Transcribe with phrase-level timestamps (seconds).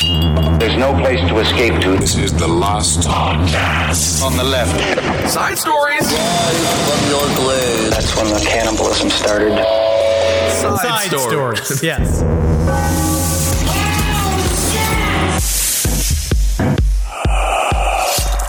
[0.00, 1.94] There's no place to escape to.
[1.98, 4.22] This is the last podcast.
[4.22, 4.72] On the left.
[5.28, 6.10] Side stories.
[6.10, 7.92] From your glade.
[7.92, 9.52] That's when the cannibalism started.
[10.52, 11.60] Side, Side stories.
[11.60, 11.82] stories.
[11.82, 12.22] Yes.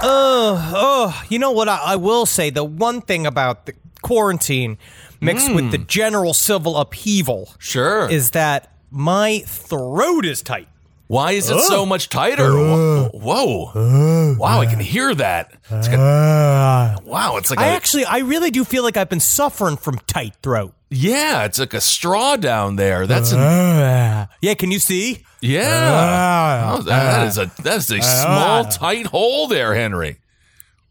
[0.03, 1.67] Oh, oh, you know what?
[1.67, 4.77] I, I will say the one thing about the quarantine
[5.19, 5.85] mixed with the hmm.
[5.87, 8.09] general civil upheaval Sure.
[8.09, 10.69] is that my throat is tight.
[11.11, 11.85] Why is it so oh.
[11.85, 12.57] much tighter?
[12.57, 13.09] Uh.
[13.09, 13.65] Whoa.
[13.73, 14.35] Whoa.
[14.39, 15.51] Wow, I can hear that.
[15.69, 16.95] It's got- ah.
[17.03, 19.99] wow, it's like I a, actually, I really do feel like I've been suffering from
[20.07, 20.73] tight throat.
[20.89, 23.07] yeah, it's like a straw down there.
[23.07, 24.29] That's an, ah.
[24.41, 25.25] Yeah, can you see?
[25.41, 25.91] yeah.
[25.91, 26.75] Ah.
[26.77, 30.20] Oh, that- that is a that's a small tight hole there, Henry.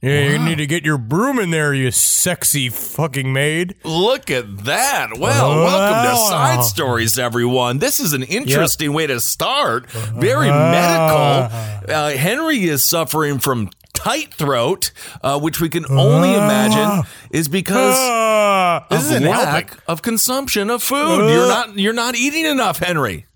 [0.03, 3.75] Yeah, you need to get your broom in there, you sexy fucking maid.
[3.85, 5.19] Look at that.
[5.19, 7.81] Well, welcome to Side Stories, everyone.
[7.81, 9.91] This is an interesting way to start.
[9.91, 11.95] Very medical.
[11.95, 14.91] Uh, Henry is suffering from tight throat,
[15.23, 20.83] uh, which we can only imagine is because this of isn't lack of consumption of
[20.83, 21.29] food.
[21.31, 23.27] You're not you're not eating enough, Henry.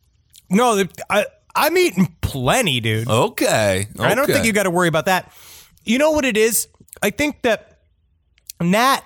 [0.49, 3.07] No, I, I'm eating plenty, dude.
[3.07, 3.87] Okay.
[3.99, 5.31] I don't think you got to worry about that.
[5.85, 6.69] You know what it is?
[7.03, 7.81] I think that
[8.61, 9.01] Nat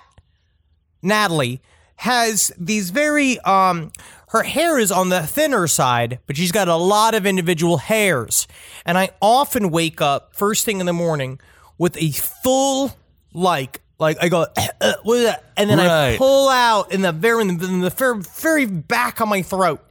[1.01, 1.61] Natalie
[1.97, 3.91] has these very um
[4.29, 8.47] her hair is on the thinner side, but she's got a lot of individual hairs.
[8.85, 11.39] And I often wake up first thing in the morning
[11.79, 12.91] with a full
[13.33, 14.45] like like I go
[14.81, 15.43] "Uh, what is that?
[15.57, 19.41] and then I pull out in the very in the, very, very back of my
[19.41, 19.83] throat.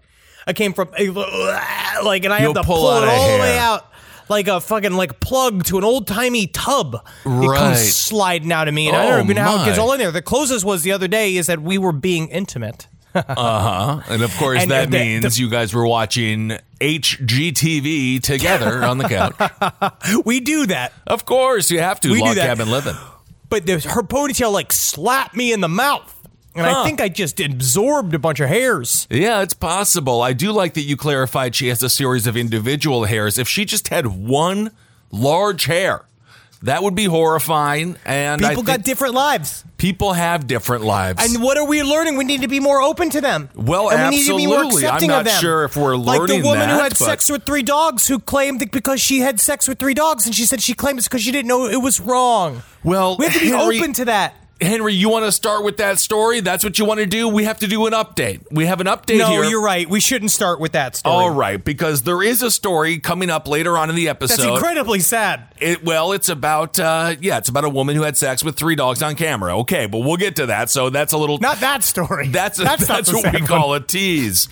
[0.47, 3.59] I came from like and I You'll have to pull pull, it all the way
[3.59, 3.88] out
[4.29, 6.95] like a fucking like plug to an old timey tub.
[7.25, 7.59] It Right.
[7.59, 9.93] comes sliding out of me, and I Oh, don't even know how it gets all
[9.93, 10.11] in there.
[10.11, 12.87] The closest was the other day is that we were being intimate.
[13.15, 14.01] Uh-huh.
[14.09, 18.85] And of course And, that uh, the- means the- you guys were watching HGTV together
[18.85, 19.35] on the couch.
[20.25, 22.11] We do that, Of course, you have to.
[22.11, 22.47] We do log that.
[22.47, 22.95] cabin living.
[23.49, 26.15] but the, her ponytail like slapped me in the mouth,
[26.59, 26.81] and Huh.
[26.83, 29.07] I think I just absorbed a bunch of hairs.
[29.11, 30.21] Yeah, it's possible.
[30.23, 33.39] I do like that you clarified she has a series of individual hairs.
[33.39, 34.71] If she just had one
[35.11, 36.03] large hair,
[36.63, 37.97] that would be horrifying.
[38.05, 41.23] And People got different lives, people have different lives.
[41.25, 42.17] and what are we learning?
[42.17, 43.49] We need to be more open to them.
[43.55, 44.89] Well, and we need to be more absolutely.
[44.89, 45.41] I'm accepting not of them.
[45.41, 48.61] sure if we're learning like the woman who had sex with three dogs, who claimed
[48.61, 51.23] that because she had sex with three dogs, and she said she claimed it's because
[51.23, 52.63] she didn't know it was wrong.
[52.83, 54.35] well, We have to be Henry- open to that.
[54.61, 56.41] Henry, you want to start with that story?
[56.41, 57.29] That's what you want to do?
[57.29, 58.45] We have to do an update.
[58.51, 59.45] We have an update No, here.
[59.45, 59.89] you're right.
[59.89, 61.15] We shouldn't start with that story.
[61.15, 64.43] All right, because there is a story coming up later on in the episode.
[64.43, 65.45] That's incredibly sad.
[65.61, 68.75] It, well, it's about uh, yeah, it's about a woman who had sex with three
[68.75, 69.57] dogs on camera.
[69.61, 70.71] Okay, but we'll get to that.
[70.71, 72.29] So that's a little Not that story.
[72.29, 74.49] that's that's, that's, not what we sad call a tease.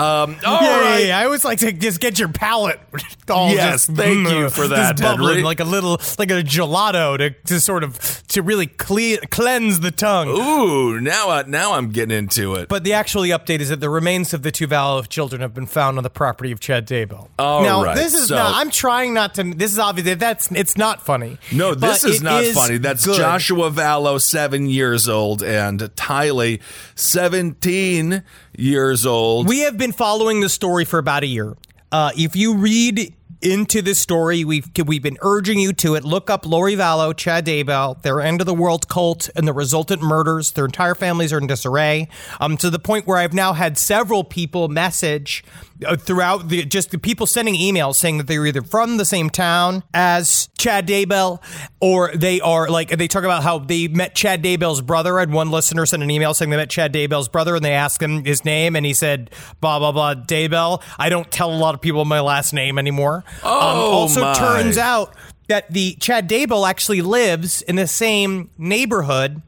[0.00, 1.06] Um, all Yeah, right.
[1.06, 1.18] yeah.
[1.18, 2.80] I always like to just get your palate.
[3.28, 7.16] All Yes, just, thank you mm, for that, bubbling like a little, like a gelato
[7.16, 7.96] to, to sort of
[8.28, 10.26] to really cle- cleanse the tongue.
[10.28, 12.68] Ooh, now uh, now I'm getting into it.
[12.68, 15.66] But the actually update is that the remains of the two Vallow children have been
[15.66, 17.28] found on the property of Chad Daybell.
[17.38, 18.56] All now, right, this is so- not.
[18.56, 19.44] I'm trying not to.
[19.44, 20.18] This is obvious.
[20.18, 21.38] That's it's not funny.
[21.52, 22.78] no, this is not funny.
[22.78, 23.16] That's good.
[23.16, 26.60] Joshua Vallow, seven years old, and Tylee,
[26.96, 28.24] seventeen
[28.60, 29.48] years old.
[29.48, 31.56] We have been following the story for about a year.
[31.92, 36.04] Uh, if you read into this story, we've we've been urging you to it.
[36.04, 40.02] Look up Lori Vallow, Chad Daybell, their end of the world cult, and the resultant
[40.02, 40.52] murders.
[40.52, 42.08] Their entire families are in disarray.
[42.40, 45.44] Um, to the point where I've now had several people message
[45.86, 49.30] uh, throughout the just the people sending emails saying that they're either from the same
[49.30, 51.42] town as Chad Daybell
[51.80, 55.16] or they are like they talk about how they met Chad Daybell's brother.
[55.16, 57.72] I had one listener send an email saying they met Chad Daybell's brother and they
[57.72, 60.82] asked him his name and he said blah blah blah Daybell.
[60.98, 63.24] I don't tell a lot of people my last name anymore.
[63.42, 64.34] Um, Oh, also, my.
[64.34, 65.14] turns out
[65.48, 69.42] that the Chad Daybell actually lives in the same neighborhood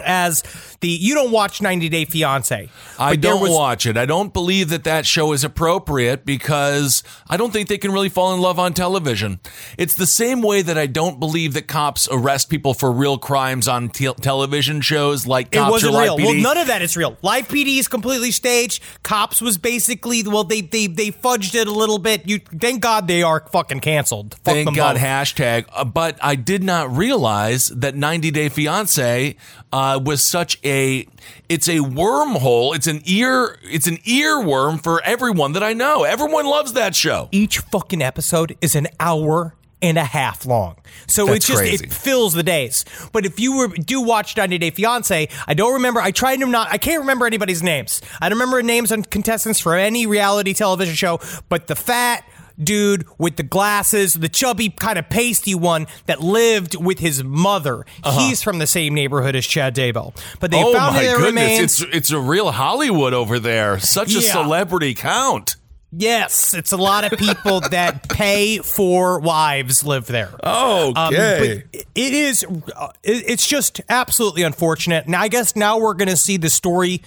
[0.00, 0.42] as
[0.80, 0.88] the.
[0.88, 2.68] You don't watch 90 Day Fiance.
[2.98, 3.96] I don't was- watch it.
[3.96, 8.08] I don't believe that that show is appropriate because I don't think they can really
[8.08, 9.40] fall in love on television.
[9.78, 13.68] It's the same way that I don't believe that cops arrest people for real crimes
[13.68, 16.26] on te- television shows like It wasn't or Live real.
[16.26, 17.16] Well, none of that is real.
[17.22, 18.82] Live PD is completely staged.
[19.02, 22.28] Cops was basically well, they they they fudged it a little bit.
[22.28, 24.34] You thank God they are fucking canceled.
[24.44, 25.02] Fuck Thank God, both.
[25.02, 25.66] hashtag.
[25.72, 29.36] Uh, but I did not realize that 90 Day Fiance
[29.72, 31.06] uh, Uh, was such a.
[31.48, 32.74] It's a wormhole.
[32.74, 33.58] It's an ear.
[33.62, 36.02] It's an earworm for everyone that I know.
[36.04, 37.28] Everyone loves that show.
[37.30, 40.76] Each fucking episode is an hour and a half long.
[41.06, 41.84] So That's it's just crazy.
[41.84, 42.84] it fills the days.
[43.12, 46.46] But if you were do watch 90 Day Fiance, I don't remember I tried to
[46.46, 48.00] not I can't remember anybody's names.
[48.20, 52.24] I don't remember names on contestants for any reality television show, but the fat
[52.62, 57.84] dude with the glasses, the chubby kind of pasty one that lived with his mother.
[58.18, 60.16] He's from the same neighborhood as Chad Daybell.
[60.40, 60.68] But they Uh-huh.
[60.68, 61.28] oh found my their goodness!
[61.30, 61.82] remains.
[61.82, 63.78] It's it's a real Hollywood over there.
[63.78, 65.56] Such a celebrity count.
[65.98, 70.30] Yes, it's a lot of people that pay for wives live there.
[70.42, 71.64] Oh, Um, but it
[71.94, 72.44] is,
[72.76, 75.06] uh, it's just absolutely unfortunate.
[75.08, 77.02] Now, I guess now we're going to see the story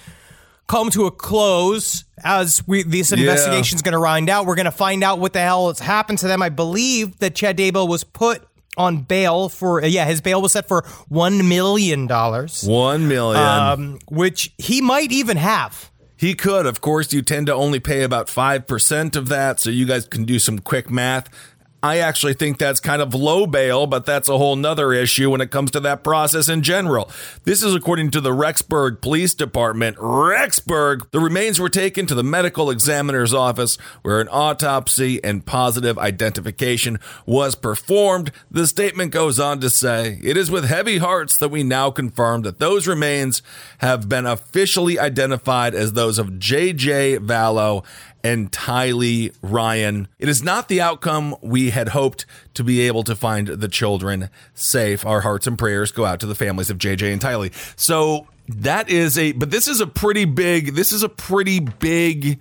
[0.66, 4.46] come to a close as we this investigation is going to wind out.
[4.46, 6.42] We're going to find out what the hell has happened to them.
[6.42, 8.46] I believe that Chad Daybell was put
[8.76, 13.42] on bail for, uh, yeah, his bail was set for one million dollars one million
[13.42, 15.90] um, which he might even have.
[16.16, 16.66] He could.
[16.66, 20.26] Of course, you tend to only pay about 5% of that, so you guys can
[20.26, 21.30] do some quick math.
[21.82, 25.40] I actually think that's kind of low bail, but that's a whole nother issue when
[25.40, 27.10] it comes to that process in general.
[27.44, 29.96] This is according to the Rexburg Police Department.
[29.96, 31.10] Rexburg!
[31.10, 36.98] The remains were taken to the medical examiner's office where an autopsy and positive identification
[37.24, 38.30] was performed.
[38.50, 42.42] The statement goes on to say, It is with heavy hearts that we now confirm
[42.42, 43.40] that those remains
[43.78, 47.18] have been officially identified as those of J.J.
[47.18, 47.84] Vallow
[48.22, 50.08] and Tylee Ryan.
[50.18, 54.30] It is not the outcome we had hoped to be able to find the children
[54.54, 55.04] safe.
[55.06, 57.52] Our hearts and prayers go out to the families of JJ and Tylee.
[57.78, 62.38] So that is a, but this is a pretty big, this is a pretty big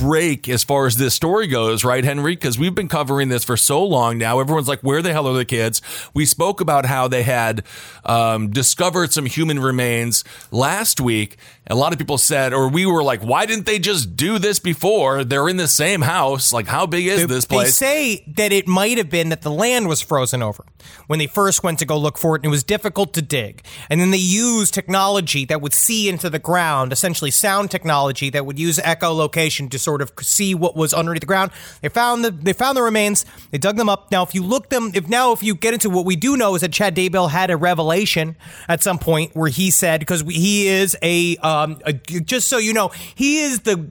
[0.00, 2.34] break as far as this story goes, right, Henry?
[2.34, 4.40] Because we've been covering this for so long now.
[4.40, 5.82] Everyone's like, where the hell are the kids?
[6.14, 7.64] We spoke about how they had
[8.04, 11.36] um, discovered some human remains last week.
[11.66, 14.58] A lot of people said, or we were like, why didn't they just do this
[14.58, 15.22] before?
[15.22, 16.52] They're in the same house.
[16.52, 17.78] Like, how big is this place?
[17.78, 20.64] They say that it might have been that the land was frozen over
[21.06, 23.62] when they first went to go look for it, and it was difficult to dig.
[23.88, 28.46] And then they used technology that would see into the ground, essentially sound technology that
[28.46, 31.50] would use echolocation to sort of see what was underneath the ground.
[31.82, 33.26] They found the they found the remains.
[33.50, 34.10] They dug them up.
[34.12, 36.54] Now, if you look them, if now if you get into what we do know
[36.54, 38.36] is that Chad Daybell had a revelation
[38.68, 42.72] at some point where he said because he is a, um, a just so you
[42.72, 43.84] know he is the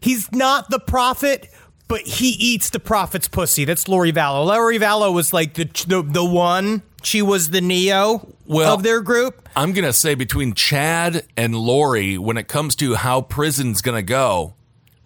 [0.00, 1.48] he's not the prophet
[1.88, 3.66] but he eats the prophet's pussy.
[3.66, 4.46] That's Lori Vallow.
[4.46, 6.82] Lori Vallow was like the the, the one.
[7.02, 9.48] She was the Neo Well- of their group.
[9.54, 14.54] I'm to say between Chad and Lori, when it comes to how prison's to go,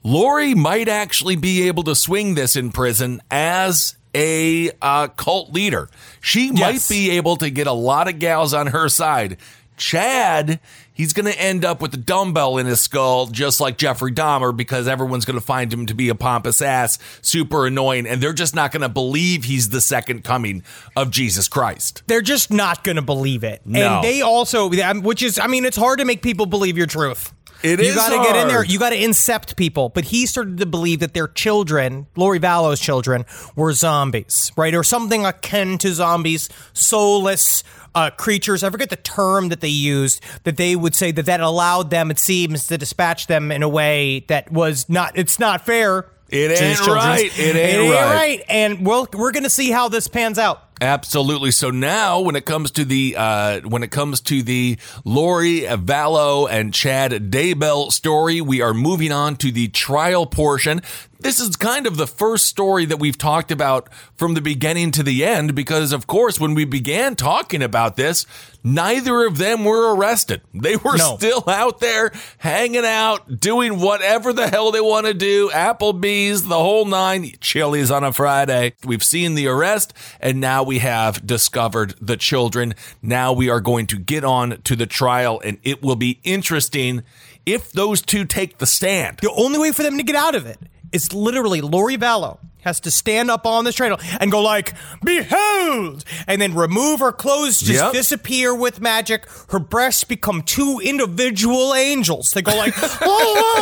[0.07, 5.89] Lori might actually be able to swing this in prison as a uh, cult leader.
[6.21, 9.37] She might be able to get a lot of gals on her side.
[9.77, 10.61] Chad,
[10.95, 14.57] he's going to end up with a dumbbell in his skull, just like Jeffrey Dahmer,
[14.57, 18.33] because everyone's going to find him to be a pompous ass, super annoying, and they're
[18.33, 20.63] just not going to believe he's the second coming
[20.95, 22.05] of Jesus Christ.
[22.07, 23.63] They're just not going to believe it.
[23.65, 23.97] No.
[23.97, 24.71] And they also,
[25.01, 27.33] which is, I mean, it's hard to make people believe your truth.
[27.67, 28.65] It you is gotta get in there.
[28.65, 29.89] You got to incept people.
[29.89, 33.25] But he started to believe that their children, Lori Vallow's children,
[33.57, 38.63] were zombies, right, or something akin to zombies, soulless uh, creatures.
[38.63, 40.23] I forget the term that they used.
[40.45, 43.69] That they would say that that allowed them, it seems, to dispatch them in a
[43.69, 45.17] way that was not.
[45.17, 46.07] It's not fair.
[46.29, 47.39] It to ain't right.
[47.39, 48.15] It ain't right.
[48.15, 48.43] right.
[48.49, 50.66] And we'll, we're going to see how this pans out.
[50.81, 51.53] Absolutely.
[51.53, 56.49] So now, when it comes to the uh, when it comes to the Lori Vallow
[56.51, 60.83] and Chad Daybell story, we are moving on to the trial portion.
[61.27, 65.03] This is kind of the first story that we've talked about from the beginning to
[65.03, 68.27] the end, because of course, when we began talking about this,
[68.63, 70.43] neither of them were arrested.
[70.55, 71.17] They were No.
[71.17, 75.51] still out there hanging out, doing whatever the hell they want to do.
[75.53, 78.75] Applebee's, the whole nine, Chili's on a Friday.
[78.85, 82.73] We've seen the arrest, and now we have discovered the children.
[83.03, 87.03] Now we are going to get on to the trial, and it will be interesting
[87.45, 89.19] if those two take the stand.
[89.23, 90.61] The only way for them to get out of it
[90.97, 94.75] is literally Lori Vallow has to stand up on this trail and go like,
[95.05, 97.93] "Behold!" and then remove her clothes, just Yep.
[97.93, 99.25] disappear with magic.
[99.51, 102.33] Her breasts become two individual angels.
[102.33, 102.99] They go like, "Oh,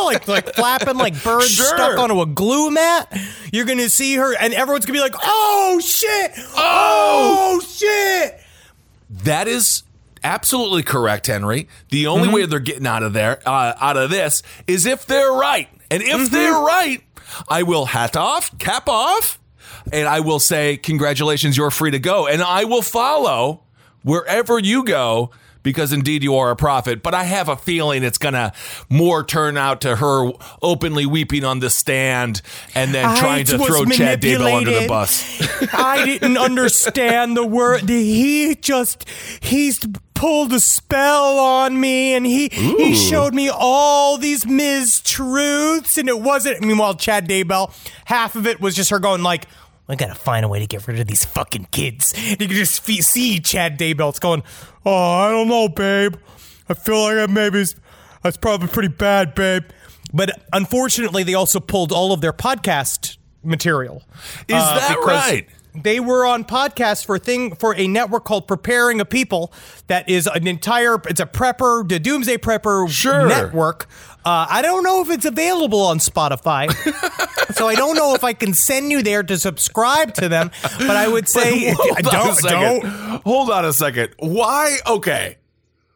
[0.01, 1.67] oh," like like flapping like birds Sure.
[1.67, 3.15] stuck onto a glue mat.
[3.53, 6.31] You're gonna see her, and everyone's gonna be like, "Oh shit!
[6.55, 8.39] Oh, shit!"
[9.23, 9.83] That is
[10.23, 11.67] absolutely correct, Henry.
[11.91, 12.35] The only Mm-hmm.
[12.35, 15.69] way they're getting out of there, uh, out of this, is if they're right.
[15.91, 16.33] And if Mm-hmm.
[16.33, 17.03] they're right,
[17.47, 19.39] I will hat off, cap off,
[19.91, 23.63] and I will say, "Congratulations, you're free to go." And I will follow
[24.03, 25.31] wherever you go.
[25.65, 28.53] Because indeed you are a prophet, but I have a feeling it's gonna
[28.87, 30.31] more turn out to her
[30.61, 32.43] openly weeping on the stand
[32.75, 35.23] and then I trying to throw Chad Daybell under the bus.
[35.73, 37.89] I didn't understand the word.
[37.89, 39.09] He just
[39.41, 39.79] he's
[40.13, 46.19] pulled a spell on me, and he he showed me all these mistruths, and it
[46.19, 46.63] wasn't.
[46.63, 47.73] Meanwhile, Chad Daybell,
[48.05, 49.47] half of it was just her going like.
[49.87, 52.13] I gotta find a way to get rid of these fucking kids.
[52.29, 54.09] You can just fe- see Chad Daybell.
[54.09, 54.43] It's going,
[54.85, 56.15] oh, I don't know, babe.
[56.67, 57.65] I feel like I maybe
[58.23, 59.65] that's probably pretty bad, babe.
[60.11, 64.03] But unfortunately, they also pulled all of their podcast material.
[64.47, 65.47] Is uh, that because right?
[65.75, 69.53] They were on podcast for a thing for a network called Preparing a People.
[69.87, 70.95] That is an entire.
[71.09, 73.27] It's a prepper, the Doomsday Prepper Sure.
[73.27, 73.87] network.
[74.25, 76.71] Uh, I don't know if it's available on Spotify,
[77.55, 80.49] so I don't know if I can send you there to subscribe to them.
[80.79, 83.21] But I would say Hold on don't don't.
[83.23, 84.15] Hold on a second.
[84.17, 84.77] Why?
[84.87, 85.37] Okay.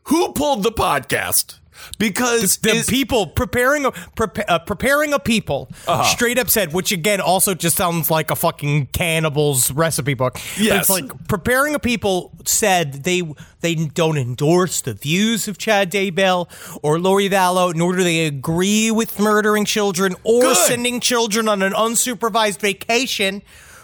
[0.03, 1.58] Who pulled the podcast?
[1.97, 6.03] Because the is- people preparing a prepa- uh, preparing a people Uh-huh.
[6.03, 10.33] straight up said, which again also just sounds like a fucking cannibal's recipe book.
[10.33, 10.81] But Yes.
[10.81, 13.21] it's like preparing a people said they
[13.61, 16.47] they don't endorse the views of Chad Daybell
[16.81, 20.57] or Lori Vallow, nor do they agree with murdering children or Good.
[20.57, 23.41] sending children on an unsupervised vacation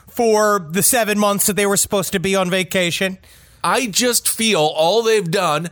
[0.08, 3.18] for the seven months that they were supposed to be on vacation.
[3.64, 5.70] I just feel all they've done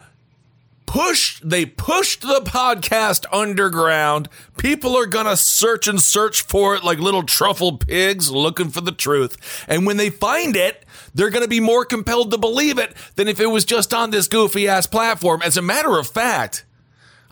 [0.86, 4.30] push they pushed the podcast underground.
[4.58, 8.82] People are going to search and search for it like little truffle pigs looking for
[8.82, 9.66] the truth.
[9.68, 13.28] And when they find it, they're going to be more compelled to believe it than
[13.28, 15.42] if it was just on this goofy ass platform.
[15.44, 16.66] As a matter of fact,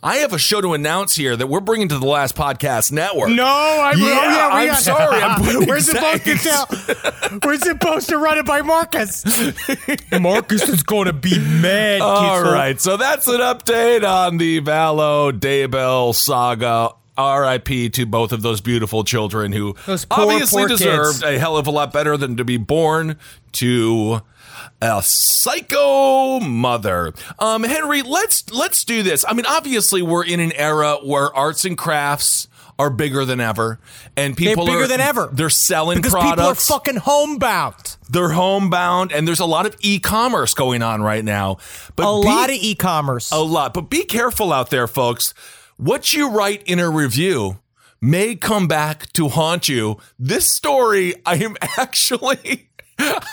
[0.03, 3.29] I have a show to announce here that we're bringing to the Last Podcast Network.
[3.29, 6.36] No, I, oh, Yeah, oh, yeah, we I'm got- sorry, I'm we're supposed to
[7.29, 7.39] tell.
[7.43, 9.24] We're supposed to run it by Marcus.
[10.20, 12.01] Marcus is going to be mad.
[12.01, 16.93] All right, so that's an update on the Vallow Daybell saga.
[17.18, 20.82] RIP to both of those beautiful children who Those poor, obviously poor kids.
[20.82, 23.18] deserved a hell of a lot better than to be born
[23.53, 24.22] to
[24.82, 27.13] a psycho mother.
[27.39, 29.25] Um, Henry, let's let's do this.
[29.27, 32.48] I mean, obviously, we're in an era where arts and crafts
[32.80, 33.80] are bigger than ever,
[34.18, 35.30] and They're people bigger are than ever.
[35.32, 37.98] They're selling because products people are fucking homebound.
[38.10, 41.58] they're homebound and there's a lot of e-commerce going on right now
[41.96, 43.32] but A be- lot of e-commerce.
[43.32, 45.34] a lot but be careful out there folks
[45.81, 47.57] what you write in a review
[48.00, 52.69] may come back to haunt you this story i am actually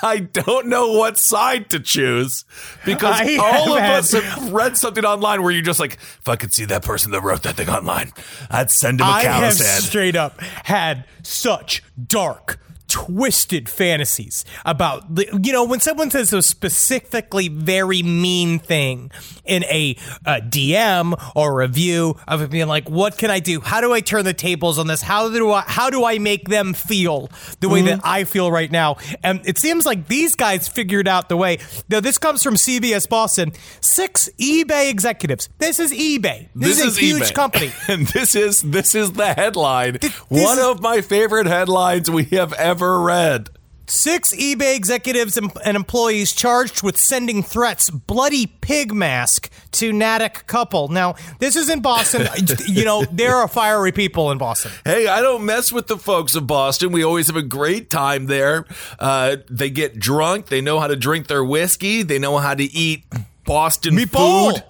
[0.02, 2.46] I don't know what side to choose
[2.86, 6.26] because I all of have us have read something online where you're just like, if
[6.26, 8.12] I could see that person that wrote that thing online,
[8.50, 9.82] I'd send him a I have head.
[9.82, 12.58] straight up had such dark,
[12.88, 15.04] twisted fantasies about
[15.42, 19.10] you know when someone says a specifically very mean thing
[19.44, 23.60] in a, a DM or review of it being like, what can I do?
[23.60, 25.02] How do I turn the tables on this?
[25.02, 27.30] How do I how do I make them feel
[27.60, 28.08] the way that mm-hmm.
[28.08, 28.96] I feel right now?
[29.22, 31.58] And it seems like these guys figured out the way.
[31.88, 33.52] Now this comes from CBS Boston.
[33.80, 35.48] Six eBay executives.
[35.58, 36.48] This is eBay.
[36.54, 37.34] This, is a huge eBay.
[37.34, 37.72] company.
[37.88, 39.98] and this is this is the headline.
[40.00, 43.50] this One is- of my favorite headlines we have ever read.
[43.90, 50.88] Six eBay executives and employees charged with sending threats, bloody pig mask to Natick couple.
[50.88, 52.28] Now, this is in Boston.
[52.68, 54.72] you know, there are fiery people in Boston.
[54.84, 56.92] Hey, I don't mess with the folks of Boston.
[56.92, 58.66] We always have a great time there.
[58.98, 60.46] Uh, they get drunk.
[60.46, 62.02] They know how to drink their whiskey.
[62.02, 63.04] They know how to eat
[63.46, 64.52] Boston Meatball.
[64.52, 64.64] food.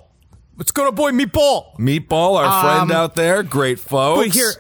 [0.55, 1.11] What's going on, boy?
[1.11, 1.77] Meatball.
[1.77, 4.29] Meatball, our friend out there, great folks.
[4.29, 4.53] But here,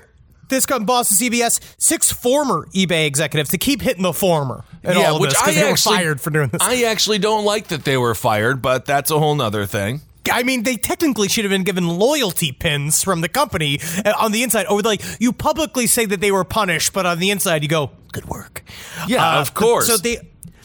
[0.48, 1.60] this got Boston CBS.
[1.78, 5.52] Six former eBay executives to keep hitting the former and all of which this I
[5.52, 6.62] they actually were fired for doing this.
[6.62, 10.00] I actually don't like that they were fired, but that's a whole nother thing.
[10.30, 14.32] I mean, they technically should have been given loyalty pins from the company uh, on
[14.32, 14.66] the inside.
[14.68, 17.92] Or like you publicly say that they were punished, but on the inside you go,
[18.12, 18.62] "Good work."
[19.06, 19.86] Yeah, Uh, of course.
[19.86, 20.18] So they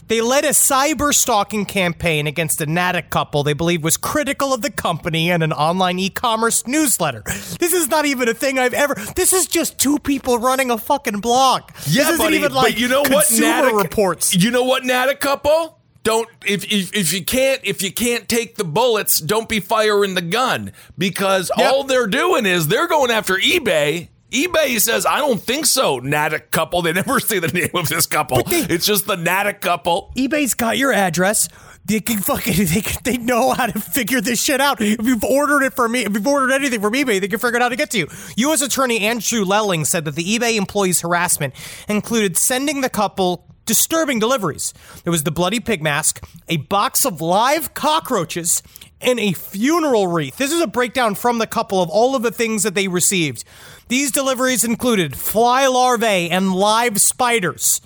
[0.07, 4.61] They led a cyber stalking campaign against a Natick couple they believe was critical of
[4.61, 7.23] the company and an online e-commerce newsletter.
[7.59, 8.95] This is not even a thing I've ever.
[9.15, 11.63] This is just two people running a fucking blog.
[11.87, 13.27] Yeah, this isn't buddy, even like but you know what?
[13.27, 14.35] consumer Natick- reports.
[14.35, 15.79] You know what, Natick couple?
[16.03, 20.15] Don't if, if if you can't if you can't take the bullets, don't be firing
[20.15, 21.71] the gun because Yep.
[21.73, 24.09] all they're doing is they're going after eBay.
[24.33, 26.81] eBay says, "I don't think so." Natick couple.
[26.81, 28.41] They never say the name of this couple.
[28.47, 30.11] it's just the Natick couple.
[30.17, 31.47] eBay's got your address.
[31.85, 34.81] They can fucking they, can, they know how to figure this shit out.
[34.81, 37.57] If you've ordered it from me, if you've ordered anything from eBay, they can figure
[37.57, 38.07] out how to get to you.
[38.37, 38.61] U.S.
[38.61, 41.53] Attorney Andrew Lelling said that the eBay employees' harassment
[41.87, 44.73] included sending the couple disturbing deliveries.
[45.03, 48.63] There was the bloody pig mask, a box of live cockroaches,
[49.01, 50.37] and a funeral wreath.
[50.37, 53.43] This is a breakdown from the couple of all of the things that they received.
[53.87, 57.81] These deliveries included fly larvae and live spiders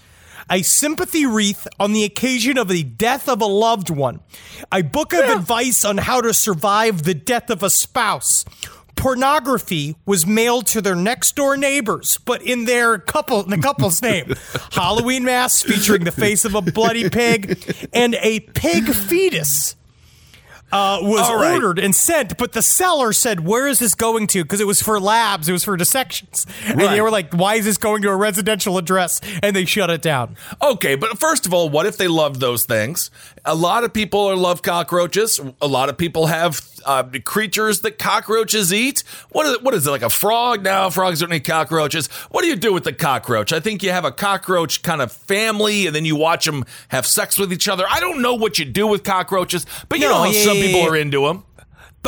[0.50, 4.20] a sympathy wreath on the occasion of the death of a loved one,
[4.72, 8.46] a book of advice on how to survive the death of a spouse.
[8.96, 14.34] Pornography was mailed to their next door neighbors, but in their couple, the couple's name.
[14.72, 19.76] Halloween masks featuring the face of a bloody pig and a pig fetus
[20.72, 21.54] uh, was right.
[21.54, 24.82] ordered and sent, but the seller said, "Where is this going to?" Because it was
[24.82, 26.92] for labs, it was for dissections, and Right.
[26.92, 30.02] they were like, "Why is this going to a residential address?" And they shut it
[30.02, 30.36] down.
[30.62, 33.10] Okay, but first of all, what if they love those things?
[33.46, 35.40] A lot of people are love cockroaches.
[35.62, 39.04] A lot of people have uh, creatures that cockroaches eat.
[39.30, 40.64] What is, what is it like a frog?
[40.64, 42.08] Now frogs don't eat cockroaches.
[42.32, 43.54] What do you do with the cockroach?
[43.54, 47.06] I think you have a cockroach kind of family, and then you watch them have
[47.06, 47.86] sex with each other.
[47.90, 50.58] I don't know what you do with cockroaches, but you No, know how yeah, some
[50.58, 50.88] yeah, people yeah.
[50.90, 51.44] are into them.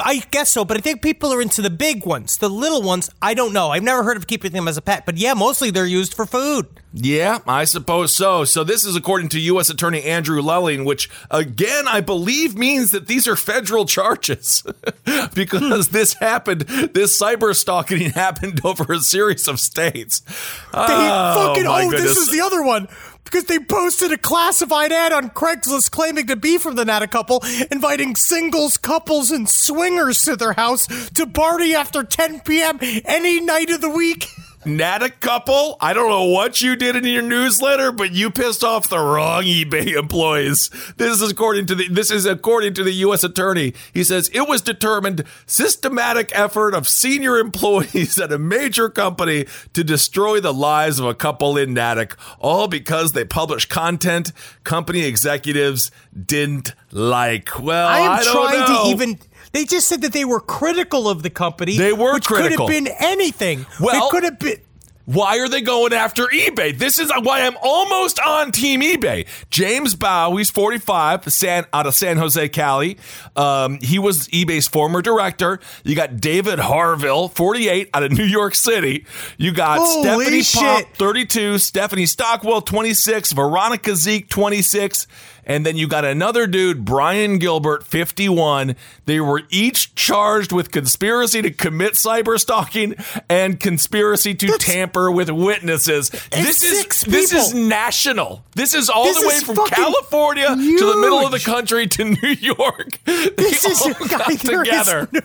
[0.04, 0.66] I guess so.
[0.66, 2.38] But I think people are into the big ones.
[2.38, 3.70] The little ones, I don't know.
[3.70, 5.06] I've never heard of keeping them as a pet.
[5.06, 6.68] But yeah, mostly they're used for food.
[6.92, 8.46] Yeah, I suppose so.
[8.46, 9.70] So this is according to U.S.
[9.70, 14.64] Attorney Andrew Lelling, which again I believe means that these are federal charges
[15.36, 15.94] because hmm.
[15.94, 16.62] this happened.
[16.62, 20.22] This cyber stalking happened over a series of states.
[20.22, 20.32] They
[20.74, 22.02] oh, fucking oh, goodness.
[22.02, 22.88] this is the other one.
[23.30, 27.44] Because they posted a classified ad on Craigslist claiming to be from the Natick couple,
[27.70, 32.80] inviting singles, couples, and swingers to their house to party after 10 p.m.
[32.82, 34.28] any night of the week.
[34.66, 35.78] Not a couple.
[35.80, 39.44] I don't know what you did in your newsletter, but you pissed off the wrong
[39.44, 40.70] eBay employees.
[40.98, 43.24] This is according to the this is according to the U.S.
[43.24, 43.74] attorney.
[43.94, 49.84] He says it was determined systematic effort of senior employees at a major company to
[49.84, 54.34] destroy the lives of a couple in Natick, all because they published content
[54.66, 55.90] company executives
[56.26, 57.58] didn't like.
[57.60, 58.84] Well, I am I trying know.
[58.84, 59.20] to even.
[59.52, 61.78] They just said that they were critical of the company.
[61.78, 62.68] They were which critical.
[62.68, 63.66] could have been anything.
[63.80, 64.58] Well- it could have been.
[65.06, 66.78] Why are they going after eBay?
[66.78, 69.26] This is why I'm almost on Team eBay.
[69.50, 72.96] James Baugh, he's 45, San, out of San Jose, Cali.
[73.36, 75.60] Um, he was eBay's former director.
[75.84, 79.08] You got David Harville, 48, out of New York City.
[79.40, 85.08] You got Holy Stephanie Popp, 32, Stephanie Stockwell, 26, Veronica Zeke, 26.
[85.50, 88.76] And then you got another dude, Brian Gilbert, 51.
[89.06, 92.94] They were each charged with conspiracy to commit cyber stalking
[93.28, 96.12] and conspiracy to tamper with witnesses.
[96.32, 98.46] This is six this is national.
[98.54, 100.54] This is all This the way from California to
[100.86, 103.00] the middle of the country to New York.
[103.06, 105.10] They This is- all got there is together.
[105.12, 105.20] no-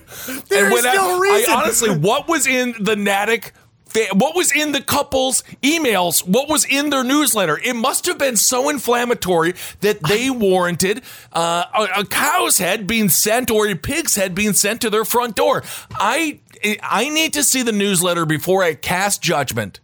[0.49, 1.53] there is I- no reason.
[1.53, 3.53] I honestly, what was in the Natick?
[3.95, 6.21] Fa- What was in the couple's emails?
[6.27, 7.59] What was in their newsletter?
[7.65, 11.03] It must have been so inflammatory that they warranted
[11.33, 15.05] uh, a, a cow's head being sent or a pig's head being sent to their
[15.05, 15.63] front door.
[15.95, 16.41] I
[16.83, 19.81] I need to see the newsletter before I cast judgment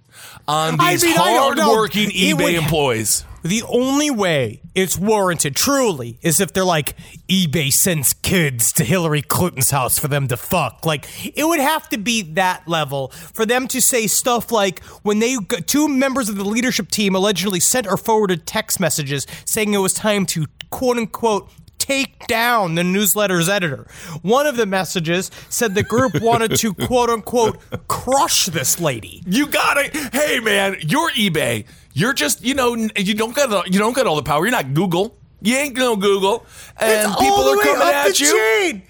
[0.49, 3.25] on these mean, I don't hardworking eBay would- employees.
[3.43, 6.97] The only way it's warranted, truly, is if they're like,
[7.29, 10.85] eBay sends kids to Hillary Clinton's house for them to fuck.
[10.85, 15.19] Like, it would have to be that level for them to say stuff like when
[15.21, 19.79] they, two members of the leadership team allegedly sent or forwarded text messages saying it
[19.79, 23.89] was time to quote unquote take down the newsletter's editor.
[24.23, 29.23] One of the messages said the group wanted to quote unquote crush this lady.
[29.27, 29.91] You gotta.
[30.13, 31.65] Hey, man, you're eBay.
[31.93, 34.45] You're just, you know, you don't got you don't got all the power.
[34.45, 35.17] You're not Google.
[35.43, 36.45] You ain't no Google,
[36.79, 38.31] and It's people are coming up at you.
[38.31, 38.83] chain.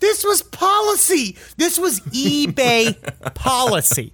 [0.00, 1.36] This was policy.
[1.56, 2.96] This was eBay
[3.34, 4.12] policy.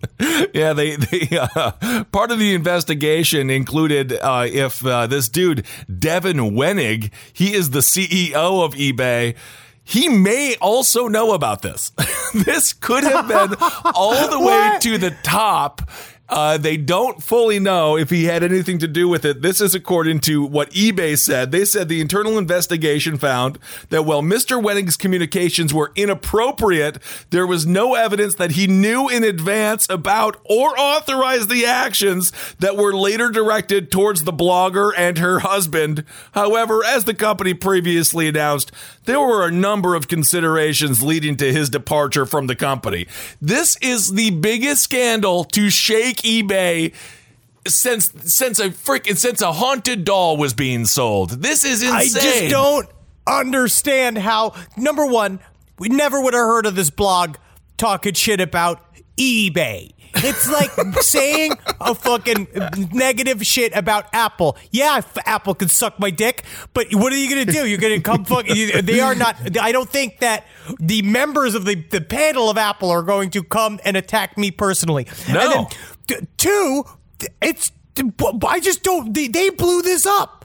[0.55, 5.67] Yeah, they, they uh, part of the investigation included uh, if uh, this dude
[5.99, 9.37] Devin Wenig, he is the CEO of eBay.
[9.87, 11.93] He may also know about this.
[12.35, 13.55] this could have been
[13.95, 15.83] all the way to the top.
[16.27, 19.43] Uh, they don't fully know if he had anything to do with it.
[19.43, 21.53] This is according to what eBay said.
[21.53, 23.59] They said the internal investigation found
[23.91, 24.63] that while Mr.
[24.63, 30.79] Wenig's communications were inappropriate, there was no evidence that he knew in advance about or
[30.79, 36.05] authorized the actions that were later directed towards the blogger and her husband.
[36.33, 38.73] However, as the company previously announced,
[39.05, 43.07] there were a number of considerations leading to his departure from the company.
[43.43, 46.93] This is the biggest scandal to shake eBay
[47.67, 51.31] since since a freaking since a haunted doll was being sold.
[51.43, 51.95] This is insane.
[51.95, 52.89] I just don't
[53.27, 54.55] understand how.
[54.77, 55.41] Number one,
[55.79, 57.37] we never would have heard of this blog
[57.77, 58.81] talking shit about
[59.17, 59.91] eBay.
[60.17, 60.71] It's like
[61.03, 62.47] saying a fucking
[62.93, 64.57] negative shit about Apple.
[64.71, 67.67] Yeah, Apple can suck my dick, but what are you going to do?
[67.67, 68.47] You're going to come fuck.
[68.49, 69.59] you- They are not.
[69.59, 70.47] I don't think that
[70.79, 74.53] the members of the, the panel of Apple are going to come and attack me
[74.53, 75.09] personally.
[75.29, 75.69] No.
[76.37, 76.85] Two,
[77.41, 77.73] it's.
[78.47, 79.15] I just don't.
[79.15, 80.45] They, they blew this up.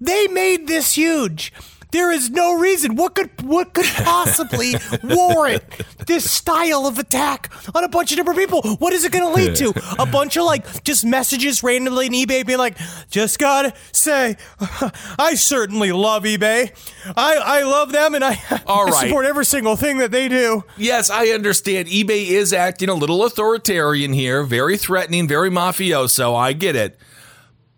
[0.00, 1.52] They made this huge.
[1.96, 2.94] There is no reason.
[2.94, 5.64] What could what could possibly warrant
[6.06, 8.60] this style of attack on a bunch of different people?
[8.76, 9.72] What is it going to lead to?
[9.98, 12.76] A bunch of like just messages randomly in eBay being like,
[13.08, 14.36] "Just gotta say,
[15.18, 16.70] I certainly love eBay.
[17.16, 19.06] I I love them, and I, All I right.
[19.06, 21.88] support every single thing that they do." Yes, I understand.
[21.88, 26.36] eBay is acting a little authoritarian here, very threatening, very mafioso.
[26.36, 26.98] I get it.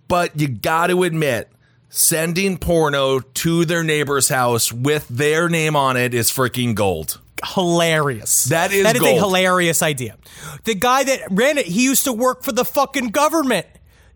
[0.08, 1.52] But you got to admit,
[1.88, 7.20] sending porno to their neighbor's house with their name on it is freaking gold.
[7.44, 8.44] hilarious.
[8.44, 10.16] That is that is a hilarious idea.
[10.64, 13.66] The guy that ran it, he used to work for the fucking government.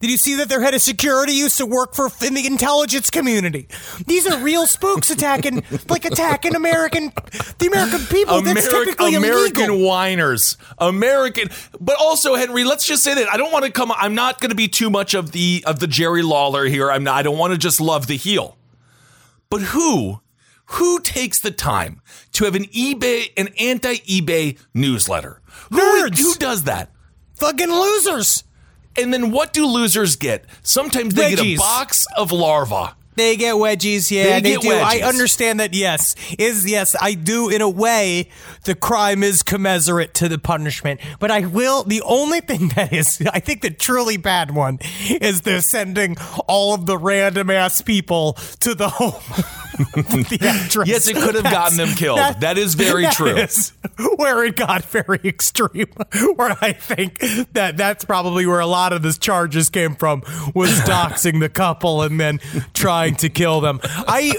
[0.03, 3.09] Did you see that their head of security used to work for in the intelligence
[3.09, 3.69] community?
[4.05, 7.13] These are real spooks attacking, like attacking American,
[7.59, 8.43] the American people.
[8.43, 9.87] That's American, typically American illegal.
[9.87, 10.57] whiners.
[10.79, 12.65] American, but also Henry.
[12.65, 13.93] Let's just say that I don't want to come.
[13.93, 16.91] I'm not going to be too much of the of the Jerry Lawler here.
[16.91, 17.15] I'm not.
[17.15, 18.59] I don't want to just love the heel.
[19.51, 20.21] But who,
[20.65, 25.41] who takes the time to have an eBay, an anti-eBay newsletter?
[25.71, 26.91] Who, who does that?
[27.35, 28.43] Fucking losers.
[28.97, 30.45] And then what do losers get?
[30.63, 32.95] Sometimes they get a box of larva.
[33.15, 34.73] They get wedgies, yeah, They they, do.
[34.73, 35.75] I understand that.
[35.75, 37.51] Yes, is yes, I do.
[37.51, 38.31] In a way,
[38.65, 41.01] the crime is commensurate to the punishment.
[41.19, 41.85] But I will.
[41.85, 46.75] The only thing that is, I think, the truly bad one is they're sending all
[46.75, 49.23] of the random ass people to the home.
[49.95, 50.85] the.
[50.87, 52.19] Yes, it could have gotten them killed.
[52.41, 53.37] That is very that true.
[53.37, 53.73] is
[54.17, 55.87] where it got very extreme.
[56.37, 57.19] Where I think
[57.53, 60.23] that that's probably where a lot of the charges came from
[60.55, 62.41] was doxing the couple and then
[62.75, 63.81] trying to kill them.
[63.85, 64.35] I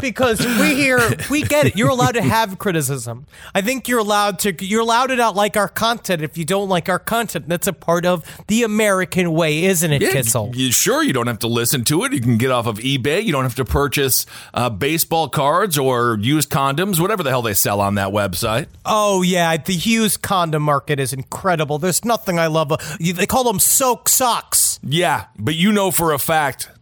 [0.00, 0.98] because we hear
[1.30, 1.76] we get it.
[1.76, 3.26] You're allowed to have criticism.
[3.54, 6.68] I think you're allowed to you're allowed to not like our content if you don't
[6.68, 7.48] like our content.
[7.48, 10.54] That's a part of the American way, isn't it, Kissel?
[10.54, 12.12] You, sure, you don't have to listen to it.
[12.12, 13.24] You can get off of eBay.
[13.24, 17.54] You don't have to purchase uh, baseball cards or used condoms, whatever the hell they
[17.54, 18.66] sell on that website.
[18.84, 21.78] Oh yeah, the Hughes condom market is incredible.
[21.78, 22.72] There's nothing I love.
[23.00, 24.78] They call them soak socks.
[24.82, 26.73] Yeah, but you know for a fact, uh,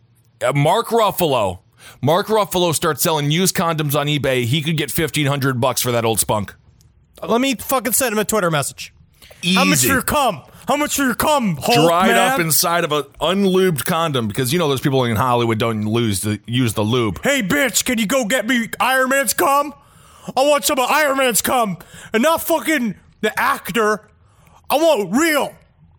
[0.42, 1.60] Uh, Mark Ruffalo.
[2.00, 4.44] Mark Ruffalo starts selling used condoms on eBay.
[4.44, 6.54] He could get fifteen hundred bucks for that old spunk.
[7.22, 8.92] Let me fucking send him a Twitter message.
[9.54, 9.88] How much Easy.
[9.88, 10.42] for your cum?
[10.68, 11.56] How much for your cum?
[11.60, 12.32] Hulk, Dried man?
[12.32, 16.20] up inside of an unlubed condom because you know those people in Hollywood don't lose
[16.20, 17.20] the use the lube.
[17.22, 19.74] Hey bitch, can you go get me Iron Man's cum?
[20.36, 21.78] I want some of Iron Man's cum,
[22.12, 24.08] and not fucking the actor.
[24.70, 25.52] I want real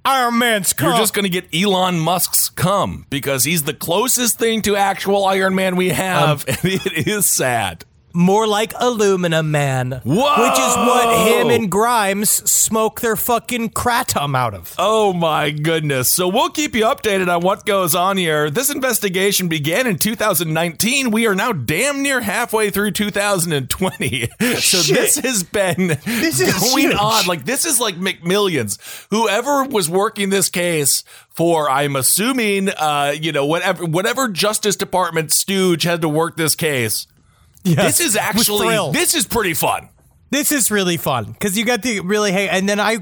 [0.05, 0.89] Iron Man's cum.
[0.89, 5.25] You're just going to get Elon Musk's cum because he's the closest thing to actual
[5.25, 7.85] Iron Man we have, um, and it is sad.
[8.13, 10.43] More like Aluminum Man, Whoa!
[10.43, 14.73] which is what him and Grimes smoke their fucking kratom out of.
[14.77, 16.09] Oh my goodness.
[16.09, 18.49] So we'll keep you updated on what goes on here.
[18.49, 21.11] This investigation began in 2019.
[21.11, 24.27] We are now damn near halfway through 2020.
[24.39, 24.95] so Shit.
[24.95, 26.95] this has been This is going huge.
[26.95, 27.25] on.
[27.25, 28.77] Like this is like McMillions.
[29.09, 35.31] Whoever was working this case for, I'm assuming, uh, you know, whatever, whatever Justice Department
[35.31, 37.07] stooge had to work this case.
[37.63, 39.89] Yes, This is actually, this is pretty fun.
[40.31, 42.97] This is really fun because you got to really hate, and then I,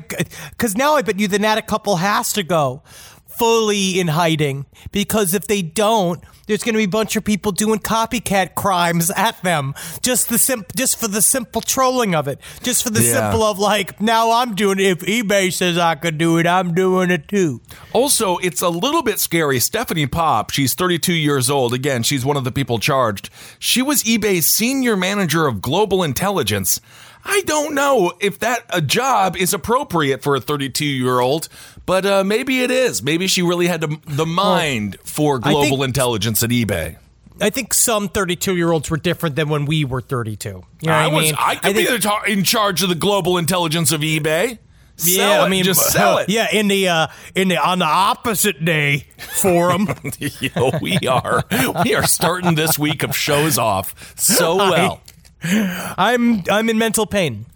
[0.49, 2.83] because now I bet you the Nat couple has to go
[3.27, 7.51] fully in hiding because if they don't, there's going to be a bunch of people
[7.51, 12.39] doing copycat crimes at them just the sim- just for the simple trolling of it,
[12.63, 13.13] just for the Yeah.
[13.13, 14.85] simple of like now I'm doing it.
[14.85, 17.61] If eBay says I could do it, I'm doing it too.
[17.93, 19.59] Also, it's a little bit scary.
[19.59, 21.73] Stephanie Popp, she's 32 years old.
[21.73, 23.29] Again, she's one of the people charged.
[23.59, 26.81] She was eBay's senior manager of global intelligence.
[27.23, 31.47] I don't know if that a job is appropriate for a 32 year old,
[31.91, 33.03] but uh, maybe it is.
[33.03, 36.95] Maybe she really had the, the mind for global think- intelligence at eBay.
[37.41, 40.47] I think some 32 year olds were different than when we were 32.
[40.47, 41.23] You know I what was.
[41.25, 41.35] mean?
[41.37, 44.57] I could be think- the tar- in charge of the global intelligence of eBay.
[44.99, 46.29] Yeah, Sell I mean, just uh, sell it.
[46.29, 49.89] Yeah, in the uh, in the on the opposite day forum.
[50.19, 51.43] Yo, we are.
[51.83, 55.01] We are starting this week of shows off so well.
[55.43, 57.47] I'm I'm in mental pain.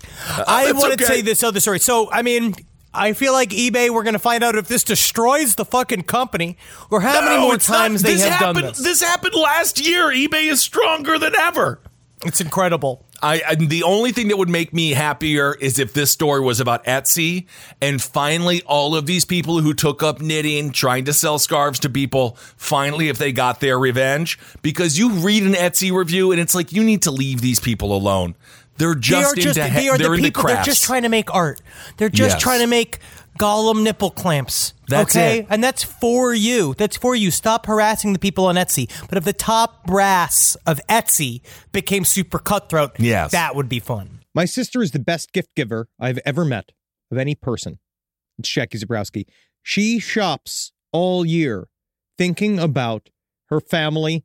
[0.46, 1.16] I want to okay.
[1.16, 1.80] say this other story.
[1.80, 2.54] So I mean.
[2.96, 3.90] I feel like eBay.
[3.90, 6.58] We're going to find out if this destroys the fucking company,
[6.90, 8.84] or how many more it's not- times they this have happened, done this.
[8.84, 10.08] This happened last year.
[10.08, 11.80] eBay is stronger than ever.
[12.26, 13.06] It's incredible.
[13.22, 16.60] I, I the only thing that would make me happier is if this story was
[16.60, 17.46] about Etsy
[17.82, 21.90] and finally all of these people who took up knitting, trying to sell scarves to
[21.90, 26.56] people, finally if they got their revenge because you read an Etsy review and it's
[26.56, 28.36] like you need to leave these people alone.
[28.78, 30.44] They're just they are just into they are they're the people.
[30.44, 30.58] crafts.
[30.66, 31.62] They're just trying to make art.
[31.98, 32.42] They're just Yes.
[32.42, 33.00] trying to make
[33.40, 34.74] Gollum nipple clamps.
[34.88, 35.48] That's okay, it.
[35.50, 36.74] and that's for you.
[36.78, 37.32] That's for you.
[37.32, 38.90] Stop harassing the people on Etsy.
[39.10, 43.32] But if the top brass of Etsy became super cutthroat, Yes.
[43.32, 44.20] that would be fun.
[44.34, 46.72] My sister is the best gift giver I've ever met
[47.12, 47.80] of any person.
[48.38, 49.26] It's Jackie Zebrowski.
[49.64, 51.68] She shops all year
[52.18, 53.10] thinking about
[53.50, 54.25] her family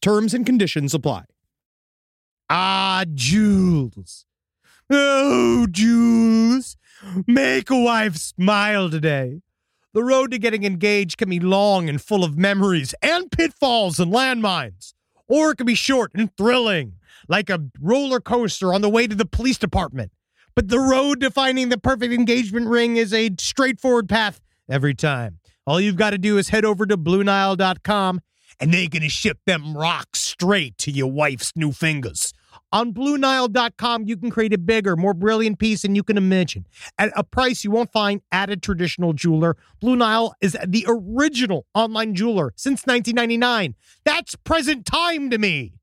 [0.00, 1.24] Terms and conditions apply.
[2.50, 4.24] Ah, Jules.
[4.90, 6.76] Oh, Jules.
[7.26, 9.42] Make a wife smile today.
[9.92, 14.12] The road to getting engaged can be long and full of memories and pitfalls and
[14.12, 14.94] landmines,
[15.26, 16.94] or it can be short and thrilling,
[17.28, 20.12] like a roller coaster on the way to the police department.
[20.54, 25.38] But the road to finding the perfect engagement ring is a straightforward path every time.
[25.66, 28.20] All you've got to do is head over to BlueNile.com
[28.60, 32.32] and they're going to ship them rocks straight to your wife's new fingers.
[32.70, 36.66] On BlueNile.com, you can create a bigger, more brilliant piece than you can imagine
[36.98, 39.56] at a price you won't find at a traditional jeweler.
[39.80, 43.74] Blue Nile is the original online jeweler since 1999.
[44.04, 45.77] That's present time to me.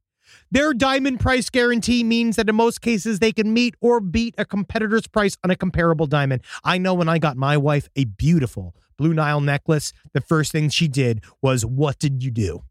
[0.55, 4.45] Their diamond price guarantee means that in most cases they can meet or beat a
[4.45, 6.43] competitor's price on a comparable diamond.
[6.63, 10.69] I know when I got my wife a beautiful Blue Nile necklace, the first thing
[10.69, 12.63] she did was, What did you do?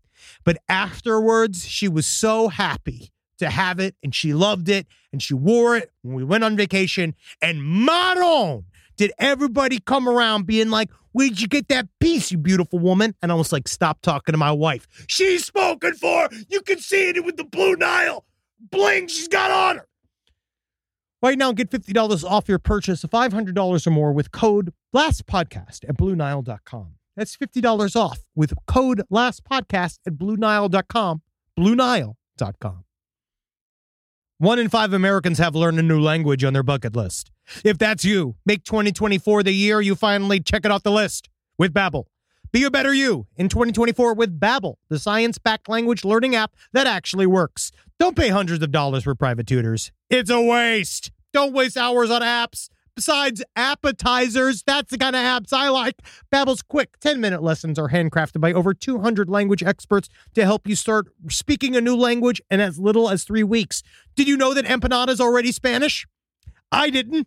[0.44, 5.34] But afterwards, she was so happy to have it and she loved it and she
[5.34, 7.14] wore it when we went on vacation.
[7.42, 8.64] And Maron,
[8.96, 13.14] did everybody come around being like, Where'd you get that piece, you beautiful woman?
[13.22, 14.86] And I was like, Stop talking to my wife.
[15.08, 16.28] She's spoken for.
[16.48, 18.24] You can see it with the Blue Nile
[18.70, 19.88] bling she's got on her.
[21.22, 25.96] Right now, get $50 off your purchase of $500 or more with code LASTPODCAST at
[25.96, 26.94] BlueNile.com.
[27.16, 31.22] That's $50 off with code LASTPODCAST at BlueNile.com.
[31.58, 32.84] BlueNile.com.
[34.38, 37.30] One in five Americans have learned a new language on their bucket list.
[37.64, 41.28] If that's you, make 2024 the year you finally check it off the list
[41.58, 42.04] with Babbel.
[42.52, 47.26] Be a better you in 2024 with Babbel, the science-backed language learning app that actually
[47.26, 47.72] works.
[47.98, 49.90] Don't pay hundreds of dollars for private tutors.
[50.08, 51.10] It's a waste.
[51.32, 52.68] Don't waste hours on apps.
[52.94, 55.96] Besides appetizers, that's the kind of apps I like.
[56.32, 61.08] Babbel's quick 10-minute lessons are handcrafted by over 200 language experts to help you start
[61.28, 63.82] speaking a new language in as little as 3 weeks.
[64.14, 66.06] Did you know that empanada is already Spanish?
[66.70, 67.26] I didn't.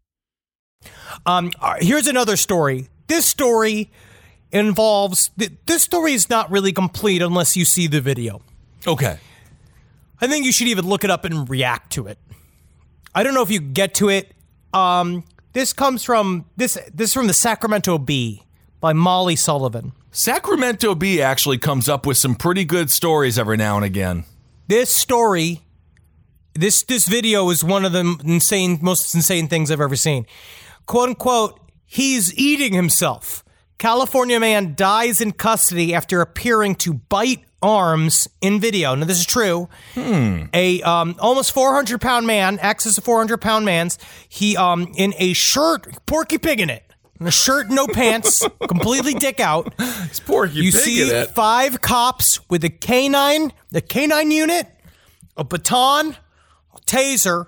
[1.25, 2.87] Um, here's another story.
[3.07, 3.91] This story
[4.51, 8.41] involves th- this story is not really complete unless you see the video.
[8.87, 9.17] Okay.
[10.19, 12.17] I think you should even look it up and react to it.
[13.13, 14.33] I don't know if you get to it.
[14.73, 18.43] Um, this comes from this this is from the Sacramento Bee
[18.79, 19.93] by Molly Sullivan.
[20.11, 24.25] Sacramento Bee actually comes up with some pretty good stories every now and again.
[24.67, 25.61] This story,
[26.53, 30.25] this this video is one of the insane, most insane things I've ever seen.
[30.91, 33.45] "Quote unquote," he's eating himself.
[33.77, 38.93] California man dies in custody after appearing to bite arms in video.
[38.95, 39.69] Now this is true.
[40.53, 43.97] A um, almost 400 pound man, access to 400 pound man's.
[44.27, 46.83] He um in a shirt, Porky Pig in it.
[47.21, 49.73] In a shirt, no pants, completely dick out.
[49.79, 54.67] It's Porky You Pig see five cops with a canine, the canine unit,
[55.37, 56.17] a baton,
[56.75, 57.47] a taser.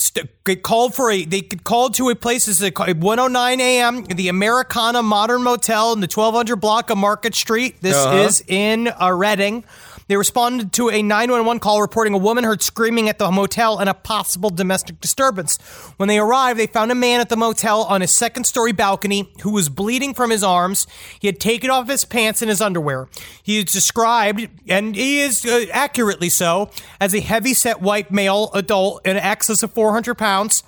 [0.00, 1.24] St- get called for a.
[1.24, 2.46] They get called to a place.
[2.46, 4.04] This is at 1:09 a.m.
[4.04, 7.76] The Americana Modern Motel in the 1200 block of Market Street.
[7.80, 8.16] This Uh-huh.
[8.16, 9.64] is in uh, Redding.
[10.08, 13.88] They responded to a 911 call reporting a woman heard screaming at the motel and
[13.88, 15.58] a possible domestic disturbance.
[15.98, 19.30] When they arrived, they found a man at the motel on a second story balcony
[19.42, 20.86] who was bleeding from his arms.
[21.20, 23.08] He had taken off his pants and his underwear.
[23.42, 28.50] He is described, and he is uh, accurately so, as a heavy set white male
[28.54, 30.62] adult in excess of 400 pounds.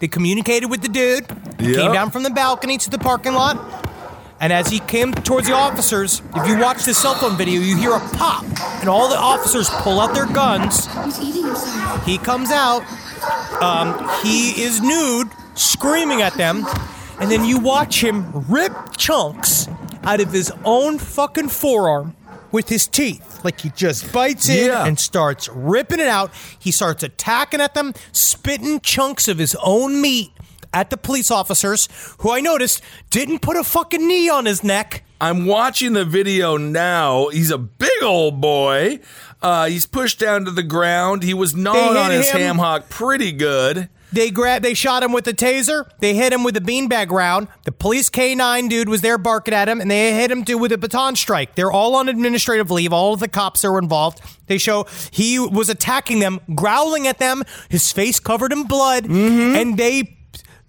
[0.00, 3.56] They communicated with the dude, came down from the balcony to the parking lot.
[4.40, 7.76] And as he came towards the officers, if you watch the cell phone video, you
[7.76, 8.44] hear a pop,
[8.80, 10.86] and all the officers pull out their guns.
[11.04, 12.04] He's eating himself.
[12.06, 12.82] He comes out,
[13.62, 16.66] um, he is nude, screaming at them,
[17.20, 19.68] and then you watch him rip chunks
[20.04, 22.16] out of his own fucking forearm
[22.50, 23.44] with his teeth.
[23.44, 24.86] Like he just bites it Yeah.
[24.86, 26.30] and starts ripping it out.
[26.58, 30.30] He starts attacking at them, spitting chunks of his own meat
[30.72, 35.04] at the police officers, who I noticed didn't put a fucking knee on his neck.
[35.20, 37.28] I'm watching the video now.
[37.28, 39.00] He's a big old boy.
[39.42, 41.22] Uh, he's pushed down to the ground.
[41.22, 42.40] He was gnawing on his him.
[42.40, 43.88] ham hock pretty good.
[44.12, 45.88] They grabbed, they shot him with a taser.
[46.00, 47.46] They hit him with a beanbag round.
[47.64, 50.72] The police K9 dude was there barking at him, and they hit him too with
[50.72, 51.54] a baton strike.
[51.54, 52.92] They're all on administrative leave.
[52.92, 54.20] All of the cops are involved.
[54.46, 59.78] They show he was attacking them, growling at them, his face covered in blood, and
[59.78, 60.16] they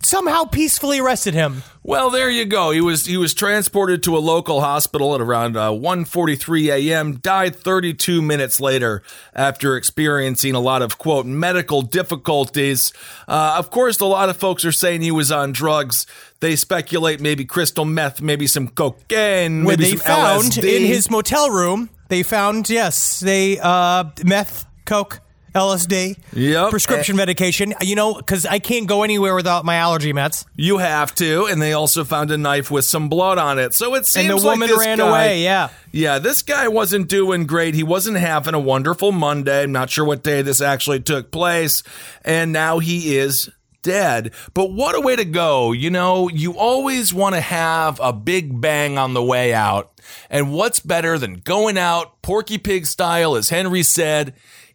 [0.03, 1.63] somehow peacefully arrested him.
[1.83, 2.71] Well, there you go.
[2.71, 7.17] He was he was transported to a local hospital at around uh, 1:43 a.m.
[7.17, 9.01] Died 32 minutes later
[9.33, 12.93] after experiencing a lot of quote medical difficulties.
[13.27, 16.05] Uh, of course, a lot of folks are saying he was on drugs.
[16.39, 20.75] They speculate maybe crystal meth, maybe some cocaine, Where maybe they found LSD.
[20.77, 25.19] in his motel room, they found yes, they uh, meth, coke.
[25.53, 26.69] LSD, Yep.
[26.69, 27.73] prescription medication.
[27.81, 30.45] You know, because I can't go anywhere without my allergy meds.
[30.55, 33.73] You have to, and they also found a knife with some blood on it.
[33.73, 35.43] So it seems And the like woman this ran guy- away.
[35.43, 35.69] Yeah.
[35.91, 37.75] Yeah, this guy wasn't doing great.
[37.75, 39.63] He wasn't having a wonderful Monday.
[39.63, 41.83] I'm not sure what day this actually took place.
[42.23, 43.49] And now he is
[43.83, 44.31] dead.
[44.53, 45.71] But what a way to go.
[45.73, 49.91] You know, you always want to have a big bang on the way out.
[50.29, 54.33] And what's better than going out Porky Pig style, as Henry said,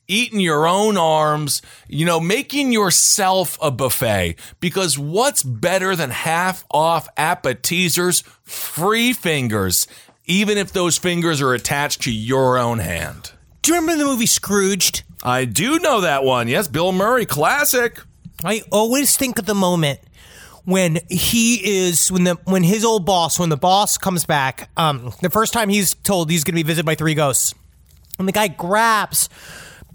[0.08, 4.36] eating your own arms, you know, making yourself a buffet.
[4.60, 9.86] Because what's better than half off appetizers, free fingers,
[10.26, 13.32] even if those fingers are attached to your own hand?
[13.62, 15.02] Do you remember the movie Scrooged?
[15.22, 16.46] I do know that one.
[16.48, 18.00] Yes, Bill Murray, classic.
[18.44, 20.00] I always think of the moment
[20.64, 24.68] when he is when the when his old boss when the boss comes back.
[24.76, 27.54] Um, the first time he's told he's going to be visited by three ghosts,
[28.18, 29.28] and the guy grabs.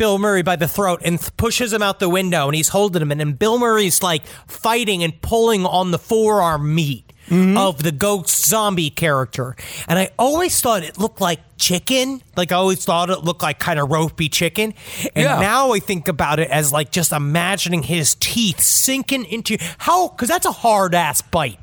[0.01, 3.03] Bill Murray by the throat and th- pushes him out the window, and he's holding
[3.03, 3.11] him.
[3.11, 7.55] And then Bill Murray's like fighting and pulling on the forearm meat mm-hmm.
[7.55, 9.55] of the ghost zombie character.
[9.87, 12.23] And I always thought it looked like chicken.
[12.35, 14.73] Like I always thought it looked like kind of ropey chicken.
[15.15, 15.39] And Yeah.
[15.39, 20.29] now I think about it as like just imagining his teeth sinking into how because
[20.29, 21.59] that's a hard ass bite.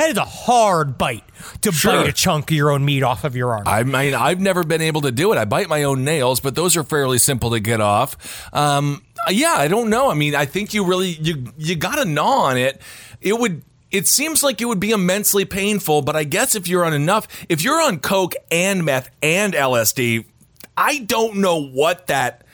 [0.00, 1.24] That is a hard bite
[1.60, 1.92] to Sure.
[1.92, 3.64] bite a chunk of your own meat off of your arm.
[3.66, 5.36] I mean, I've never been able to do it.
[5.36, 8.48] I bite my own nails, but those are fairly simple to get off.
[8.54, 10.10] Um, yeah, I don't know.
[10.10, 12.80] I mean, I think you really you you got to gnaw on it.
[13.20, 13.60] It would.
[13.90, 17.28] It seems like it would be immensely painful, but I guess if you're on enough,
[17.50, 20.24] if you're on coke and meth and LSD,
[20.78, 22.44] I don't know what that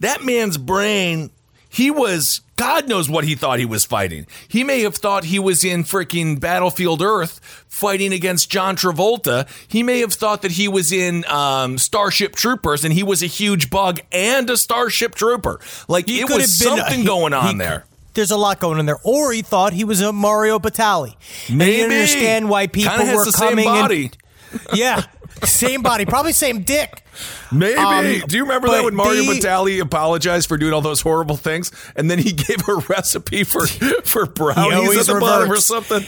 [0.00, 1.30] that man's brain.
[1.72, 4.26] He was God knows what he thought he was fighting.
[4.46, 9.48] He may have thought he was in freaking Battlefield Earth fighting against John Travolta.
[9.66, 13.26] He may have thought that he was in um, Starship Troopers and he was a
[13.26, 15.58] huge bug and a Starship Trooper.
[15.88, 17.84] Like He it was something he- going on he- there.
[18.14, 18.98] there's a lot going on there.
[19.02, 21.14] Or he thought he was a Mario Batali.
[21.48, 21.94] And he didn't Maybe.
[22.02, 23.66] understand why people were coming.
[23.66, 24.16] and-
[24.74, 25.02] yeah,
[25.44, 27.02] same body, probably same dick.
[27.50, 27.74] Maybe.
[27.76, 31.36] Um, Do you remember that when Mario the- Batali apologized for doing all those horrible
[31.36, 36.02] things, and then he gave a recipe for for brownies at the bottom or something?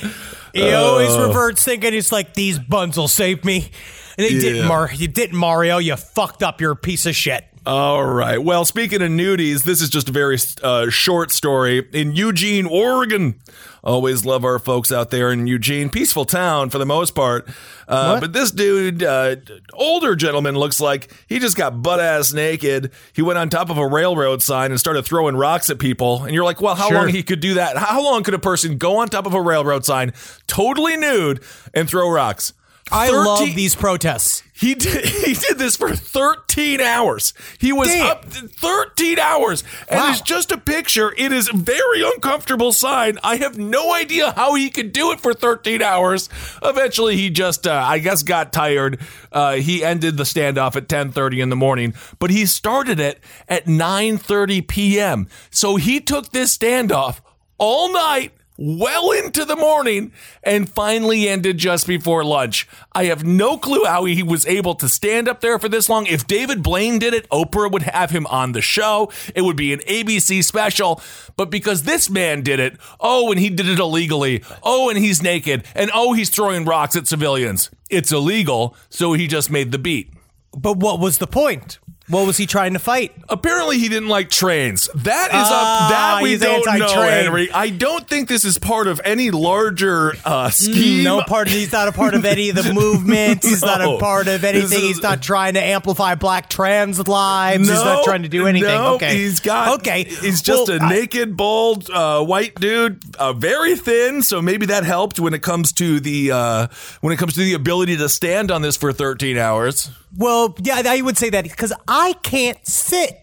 [0.53, 3.70] He always reverts thinking it's like these buns will save me.
[4.16, 4.41] And they Yeah.
[4.41, 5.79] didn't, Mar- you didn't, Mario.
[5.79, 6.61] You fucked up.
[6.61, 7.45] You're a piece of shit.
[7.67, 8.43] All right.
[8.43, 13.41] Well, speaking of nudies, this is just a very uh, short story in Eugene, Oregon.
[13.83, 17.49] Always love our folks out there in Eugene, peaceful town for the most part.
[17.89, 19.37] Uh, but this dude, uh,
[19.73, 22.91] older gentleman, looks like he just got butt ass naked.
[23.15, 26.23] He went on top of a railroad sign and started throwing rocks at people.
[26.25, 26.99] And you're like, well, how Sure.
[26.99, 27.79] long he could do that?
[27.79, 30.12] How long could a person go on top of a railroad sign,
[30.47, 31.43] totally nude,
[31.73, 32.53] and throw rocks?
[32.93, 34.43] I 13 love these protests.
[34.53, 37.32] he did he did this for 13 hours.
[37.59, 38.07] He was Damn.
[38.07, 39.64] up 13 hours.
[39.89, 40.11] And Wow.
[40.11, 41.12] it's just a picture.
[41.16, 43.18] It is a very uncomfortable sign.
[43.24, 46.28] I have no idea how he could do it for 13 hours.
[46.62, 49.01] Eventually he just uh, I guess got tired.
[49.32, 53.18] Uh, he ended the standoff at 10:30 in the morning, but he started it
[53.49, 55.26] at 9:30 p.m.
[55.51, 57.20] So he took this standoff
[57.59, 62.69] all night well into the morning and finally ended just before lunch.
[62.93, 66.07] I have no clue how he was able to stand up there for this long.
[66.07, 69.11] If David Blaine did it, Oprah would have him on the show.
[69.35, 71.01] It would be an ABC special.
[71.37, 74.43] But because this man did it, oh, and he did it illegally.
[74.63, 75.65] Oh, and he's naked.
[75.75, 77.71] And oh, he's throwing rocks at civilians.
[77.91, 78.77] It's illegal.
[78.89, 80.13] So he just made the beat.
[80.57, 81.79] But what was the point?
[82.07, 83.13] What was he trying to fight?
[83.31, 84.91] Apparently, he didn't like trains.
[84.95, 85.91] That is Ah, up.
[85.91, 86.87] That we don't know.
[87.03, 87.51] Henry.
[87.51, 91.03] I don't think this is part of any larger uh, scheme.
[91.03, 91.47] No part.
[91.47, 93.49] Of, He's not a part of any of the movements.
[93.49, 94.65] He's not a part of anything.
[94.81, 97.61] is- He's not trying to amplify black trans lives.
[97.69, 98.69] he's not No, trying to do anything.
[98.69, 99.81] no, okay, he's got.
[99.81, 104.23] Okay, he's just Well, a I- naked, bald, uh, white dude, uh, very thin.
[104.23, 106.67] So maybe that helped when it comes to the uh,
[107.01, 109.91] when it comes to the ability to stand on this for 13 hours.
[110.17, 113.21] Well, yeah, I would say that because I can't sit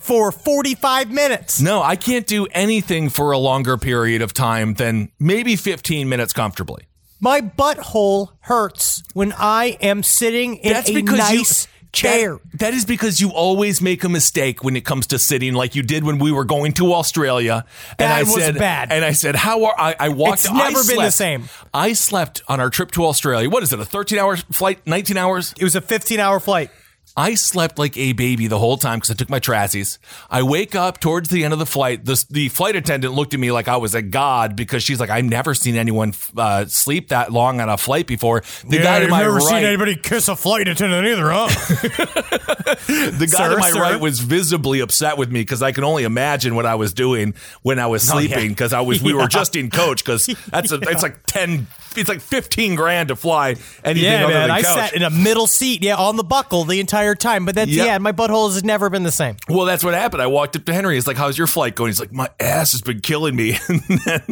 [0.00, 1.60] for forty-five minutes.
[1.60, 6.32] No, I can't do anything for a longer period of time than maybe 15 minutes
[6.32, 6.84] comfortably.
[7.20, 12.34] My butthole hurts when I am sitting in a nice chair.
[12.52, 15.74] That- that is because you always make a mistake when it comes to sitting, like
[15.74, 17.64] you did when we were going to Australia.
[17.98, 18.92] and That I was said, bad.
[18.92, 20.40] And I said, "How are I?" I walked.
[20.44, 21.48] It's never I been the same.
[21.72, 23.48] I slept on our trip to Australia.
[23.48, 23.80] What is it?
[23.80, 24.86] A thirteen-hour flight?
[24.86, 25.54] Nineteen hours?
[25.58, 26.70] It was a fifteen-hour flight.
[27.16, 29.98] I slept like a baby the whole time because I took my trassies.
[30.28, 32.04] I wake up towards the end of the flight.
[32.04, 35.10] The, the flight attendant looked at me like I was a god because she's like,
[35.10, 38.42] I've never seen anyone uh, sleep that long on a flight before.
[38.68, 41.46] The guy to my right, seen anybody kiss a flight attendant either, huh?
[42.86, 43.80] the guy Sir, to my sir.
[43.80, 47.34] right was visibly upset with me because I can only imagine what I was doing
[47.62, 48.28] when I was Oh, yeah.
[48.28, 51.66] sleeping because I was we were just in coach because that's a, it's like ten
[51.96, 53.54] it's like fifteen grand to fly
[53.84, 54.42] anything yeah, other man.
[54.48, 54.74] than I coach.
[54.74, 57.44] sat in a middle seat, yeah, on the buckle the entire time.
[57.44, 57.86] But that's Yep.
[57.86, 59.36] yeah, my butthole has never been the same.
[59.48, 60.22] Well, that's what happened.
[60.22, 60.94] I walked up to Henry.
[60.94, 63.80] He's like, "How's your flight going?" He's like, "My ass has been killing me." and
[64.06, 64.22] then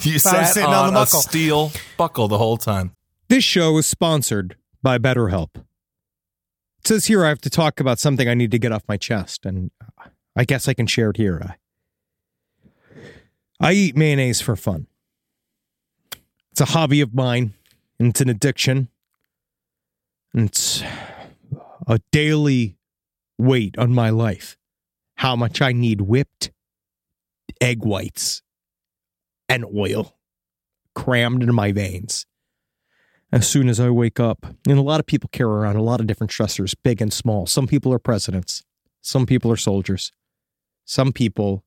[0.00, 1.20] you sat sitting on, on the a buckle.
[1.20, 2.92] steel buckle the whole time.
[3.28, 5.56] This show is sponsored by BetterHelp.
[5.56, 8.96] It says here I have to talk about something I need to get off my
[8.96, 9.70] chest, and
[10.34, 11.56] I guess I can share it here.
[13.60, 14.86] I, I eat mayonnaise for fun.
[16.52, 17.54] It's a hobby of mine,
[17.98, 18.88] and it's an addiction.
[20.34, 20.82] And it's
[21.86, 22.78] a daily
[23.38, 24.56] weight on my life.
[25.16, 26.50] How much I need whipped
[27.60, 28.42] egg whites
[29.48, 30.16] and oil
[30.94, 32.26] crammed into my veins
[33.32, 34.46] as soon as I wake up.
[34.68, 37.46] And a lot of people carry around a lot of different stressors, big and small.
[37.46, 38.62] Some people are presidents,
[39.00, 40.12] some people are soldiers,
[40.84, 41.64] some people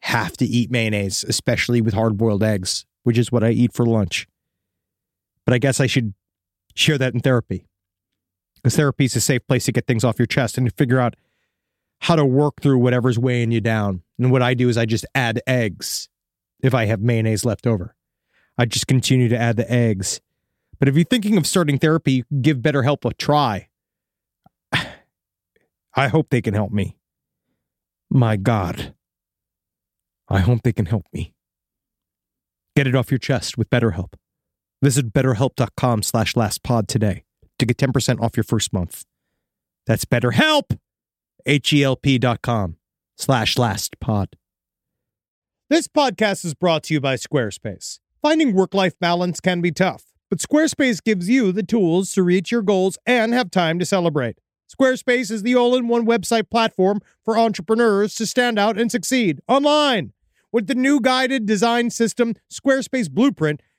[0.00, 3.86] have to eat mayonnaise, especially with hard boiled eggs, which is what I eat for
[3.86, 4.26] lunch.
[5.44, 6.14] But I guess I should
[6.74, 7.66] share that in therapy
[8.62, 11.00] because therapy is a safe place to get things off your chest and to figure
[11.00, 11.16] out
[12.00, 14.02] how to work through whatever's weighing you down.
[14.18, 16.08] And what I do is I just add eggs
[16.60, 17.96] if I have mayonnaise left over.
[18.56, 20.20] I just continue to add the eggs.
[20.78, 23.68] But if you're thinking of starting therapy, give BetterHelp a try.
[25.94, 26.96] I hope they can help me.
[28.10, 28.94] My God.
[30.28, 31.34] I hope they can help me.
[32.76, 34.14] Get it off your chest with BetterHelp.
[34.80, 37.24] Visit betterhelp.com slash lastpod today
[37.62, 39.04] to get 10% off your first month.
[39.86, 40.78] That's BetterHelp,
[41.46, 42.76] H-E-L-P dot com
[43.16, 44.34] slash lastpod.
[45.70, 47.98] This podcast is brought to you by Squarespace.
[48.20, 52.62] Finding work-life balance can be tough, but Squarespace gives you the tools to reach your
[52.62, 54.38] goals and have time to celebrate.
[54.72, 60.12] Squarespace is the all-in-one website platform for entrepreneurs to stand out and succeed online.
[60.52, 63.62] With the new guided design system, Squarespace Blueprint,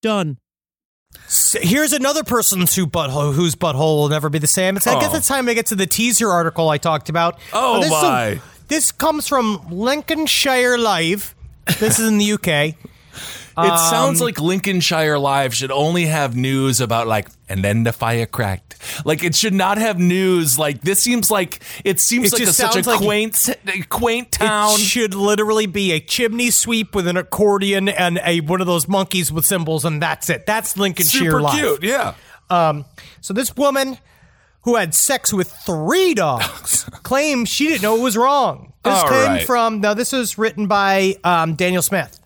[0.00, 0.38] done.
[1.26, 4.76] So here's another person's who butthole, whose butthole will never be the same.
[4.76, 5.16] It's, I guess Oh.
[5.16, 7.38] it's time to get to the teaser article I talked about.
[7.52, 8.40] Oh, this is a- my.
[8.68, 11.34] this comes from Lincolnshire Live.
[11.78, 12.74] This is in the UK.
[13.66, 18.26] It sounds like Lincolnshire Live should only have news about like, and then the fire
[18.26, 18.76] cracked.
[19.04, 20.58] Like it should not have news.
[20.58, 23.48] Like this seems like it seems It like a, just such a sounds like- quaint,
[23.88, 24.74] quaint town.
[24.74, 28.86] It should literally be a chimney sweep with an accordion and a one of those
[28.88, 30.46] monkeys with cymbals, and that's it.
[30.46, 31.54] That's Lincolnshire Super Live.
[31.54, 32.14] cute, yeah.
[32.50, 32.84] Um,
[33.20, 33.98] so this woman
[34.64, 38.72] who had sex with three dogs claims she didn't know it was wrong.
[38.82, 39.46] This All came right.
[39.46, 39.94] from now.
[39.94, 42.19] This was written by um, Daniel Smith,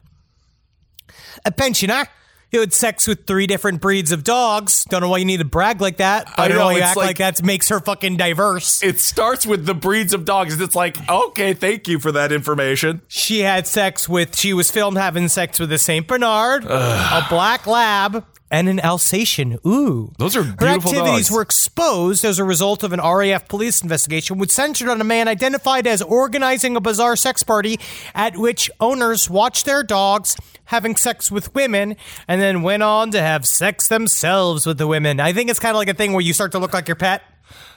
[1.45, 2.05] a pensioner
[2.53, 4.85] who had sex with three different breeds of dogs.
[4.85, 6.27] Don't know why you need to brag like that.
[6.37, 8.17] But I, I don't know know, why you act like, like- that makes her fucking
[8.17, 8.81] diverse.
[8.81, 10.61] It starts with the breeds of dogs.
[10.61, 13.03] It's like, okay, thank you for that information.
[13.09, 16.07] She had sex with, she was filmed having sex with a St.
[16.07, 18.25] Bernard, a black lab,
[18.55, 19.59] and an Alsatian.
[19.67, 20.13] Ooh.
[20.17, 21.31] Those are Her activities dogs.
[21.33, 25.27] were exposed as a result of an RAF police investigation, which centered on a man
[25.27, 27.81] identified as organizing a bizarre sex party
[28.15, 30.37] at which owners watched their dogs
[30.67, 31.97] having sex with women
[32.29, 35.19] and then went on to have sex themselves with the women.
[35.19, 36.95] I think it's kind of like a thing where you start to look like your
[36.95, 37.23] pet.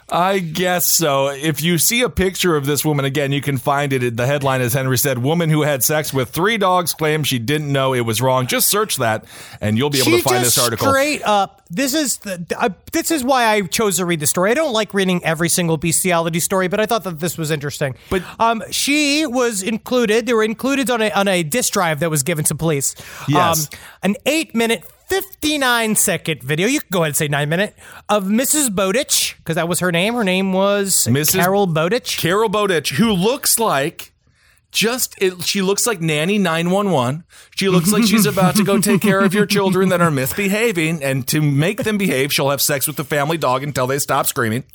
[0.10, 1.28] I guess so.
[1.28, 4.16] If you see a picture of this woman again, you can find it.
[4.16, 7.72] The headline, as Henry said, "Woman who had sex with three dogs claims she didn't
[7.72, 9.26] know it was wrong." Just search that,
[9.60, 10.88] and you'll be able she to find this article.
[10.88, 14.52] Straight up, this is the, uh, this is why I chose to read the story.
[14.52, 17.96] I don't like reading every single bestiality story, but I thought that this was interesting.
[18.10, 20.26] But- um, she was included.
[20.26, 22.96] They were included on a on a disk drive that was given to police.
[23.28, 23.68] Yes.
[23.74, 24.86] Um, an eight minute.
[25.08, 26.68] 59 second video.
[26.68, 27.76] You can go ahead and say nine minute
[28.10, 28.74] of Mrs.
[28.74, 30.14] Bowditch because that was her name.
[30.14, 31.36] Her name was Mrs.
[31.36, 32.18] Carol Bowditch.
[32.18, 34.12] Carol Bowditch, who looks like
[34.70, 37.24] just it, she looks like nanny 911
[37.56, 41.02] she looks like she's about to go take care of your children that are misbehaving
[41.02, 44.26] and to make them behave she'll have sex with the family dog until they stop
[44.26, 44.66] screaming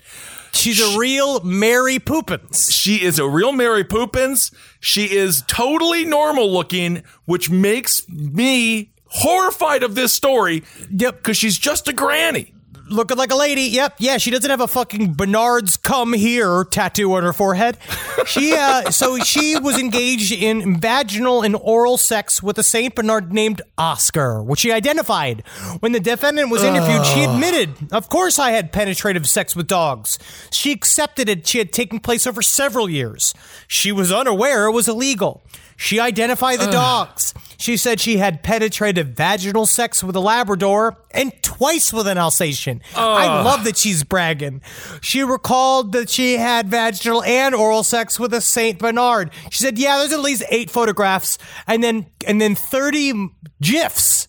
[0.54, 2.72] She's a real Mary Poopins.
[2.72, 9.82] she is a real mary poopins she is totally normal looking which makes me horrified
[9.82, 11.16] of this story Yep.
[11.18, 12.54] because she's just a granny
[12.88, 13.62] looking like a lady.
[13.62, 17.78] Yep, yeah, she doesn't have a fucking Bernard's "Come Here" tattoo on her forehead.
[18.26, 23.32] She, uh, so she was engaged in vaginal and oral sex with a Saint Bernard
[23.32, 25.42] named Oscar, which she identified.
[25.80, 30.18] When the defendant was interviewed, she admitted, "Of course, I had penetrative sex with dogs."
[30.50, 31.46] She accepted it.
[31.46, 33.32] She had taken place over several years.
[33.68, 35.42] She was unaware it was illegal.
[35.76, 37.34] She identified the dogs.
[37.58, 42.82] She said she had penetrative vaginal sex with a Labrador and twice with an Alsatian.
[42.96, 44.62] I love that she's bragging.
[45.00, 49.30] She recalled that she had vaginal and oral sex with a Saint Bernard.
[49.50, 53.12] She said, "Yeah, there's at least eight photographs, and then and then thirty
[53.60, 54.26] gifs,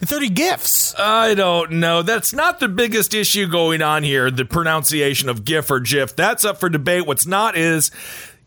[0.00, 2.02] thirty gifs." I don't know.
[2.02, 6.14] That's not the biggest issue going on here, the pronunciation of GIF or GIF.
[6.14, 7.06] That's up for debate.
[7.06, 7.90] What's not is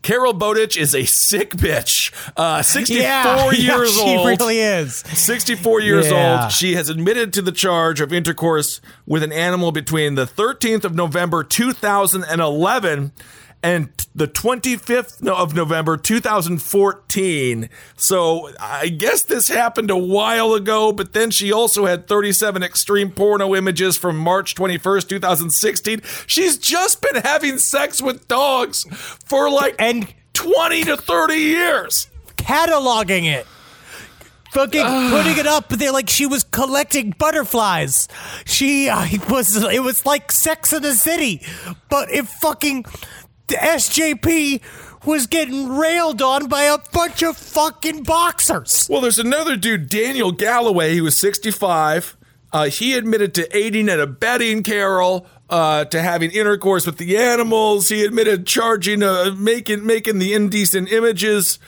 [0.02, 2.10] Carol Bowditch is a sick bitch.
[2.36, 4.26] Uh, 64 yeah, years yeah, she old.
[4.26, 4.96] really is.
[4.96, 6.42] 64 years Yeah.
[6.44, 6.52] old.
[6.52, 10.94] She has admitted to the charge of intercourse with an animal between the 13th of
[10.94, 13.12] November 2011
[13.62, 17.68] and the 25th of November 2014.
[17.96, 23.10] So I guess this happened a while ago, but then she also had 37 extreme
[23.10, 26.00] porno images from March 21st, 2016.
[26.26, 28.84] She's just been having sex with dogs
[29.24, 32.08] for like And 20 to 30 years.
[32.36, 33.46] cataloging it.
[34.52, 38.08] Fucking putting it up there like she was collecting butterflies.
[38.46, 41.42] She uh, it was it was like Sex in the City,
[41.88, 42.84] but it fucking
[43.50, 44.60] the SJP
[45.06, 48.86] was getting railed on by a bunch of fucking boxers.
[48.90, 50.92] Well, there's another dude, Daniel Galloway.
[50.94, 52.16] He was 65.
[52.52, 57.88] Uh, he admitted to aiding and abetting Carol, uh, to having intercourse with the animals.
[57.88, 61.58] He admitted charging, uh, making making the indecent images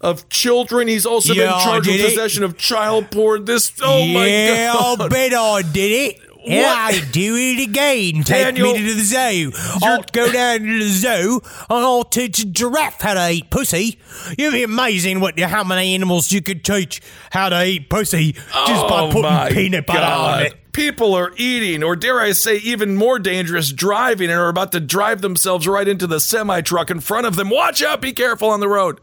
[0.00, 0.88] of children.
[0.88, 2.14] He's also Yeah, been charged with did he?
[2.16, 3.44] possession of child porn.
[3.44, 5.10] This, oh yeah, my I'll god!
[5.10, 6.20] bet I did it.
[6.44, 6.76] And What?
[6.76, 8.24] I do it again.
[8.24, 9.52] Take me to the zoo.
[9.82, 11.40] I'll go down to the zoo
[11.70, 13.98] and I'll teach a giraffe how to eat pussy.
[14.36, 18.88] You'd be amazing what how many animals you could teach how to eat pussy just
[18.88, 20.40] by Oh my putting peanut butter God.
[20.40, 20.54] on it.
[20.72, 24.80] People are eating, or dare I say, even more dangerous, driving and are about to
[24.80, 27.50] drive themselves right into the semi truck in front of them.
[27.50, 28.98] Watch out, be careful on the road.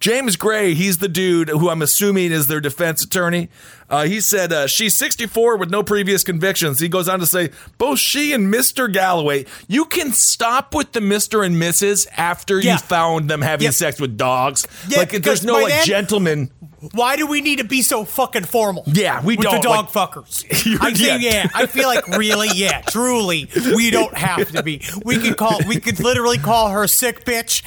[0.00, 3.48] James Gray, he's the dude who I'm assuming is their defense attorney.
[3.90, 6.78] Uh, he said uh, she's 64 with no previous convictions.
[6.78, 8.92] He goes on to say both she and Mr.
[8.92, 11.44] Galloway, you can stop with the Mr.
[11.44, 12.06] and Mrs.
[12.16, 12.74] after Yeah.
[12.74, 13.70] you found them having Yeah.
[13.70, 14.66] sex with dogs.
[14.88, 16.50] Yeah, like there's no like then- gentleman.
[16.92, 18.84] Why do we need to be so fucking formal?
[18.86, 20.44] Yeah, we with don't, the dog like- fuckers.
[20.80, 21.42] I say, yeah.
[21.42, 21.48] yeah.
[21.54, 24.82] I feel like really, yeah, truly, we don't have to be.
[25.04, 27.62] We could call, we could literally call her sick bitch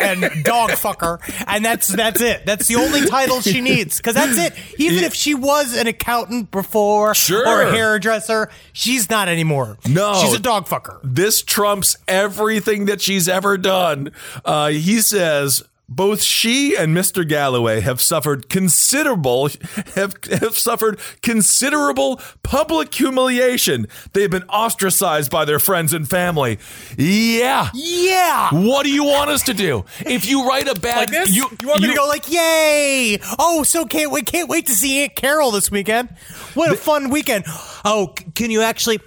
[0.00, 2.46] and and dog fucker, and that's that's it.
[2.46, 4.54] That's the only title she needs because that's it.
[4.78, 7.46] Even if she was an accountant before, Sure.
[7.48, 9.76] or a hairdresser, she's not anymore.
[9.88, 10.14] No.
[10.22, 10.98] she's a dog fucker.
[11.02, 14.12] This trumps everything that she's ever done.
[14.44, 17.26] Uh, he says both she and Mr.
[17.26, 19.48] Galloway have suffered considerable
[19.94, 23.86] have, have suffered considerable public humiliation.
[24.12, 26.58] They've been ostracized by their friends and family.
[26.96, 27.70] Yeah.
[27.74, 28.50] Yeah.
[28.52, 29.84] What do you want us to do?
[30.00, 31.34] If you write a bad Like this?
[31.34, 33.18] You, want me to go like, yay!
[33.38, 36.10] Oh, so can't wait, can't wait to see Aunt Carol this weekend.
[36.54, 37.44] What a fun weekend!
[37.84, 39.00] Oh, can you actually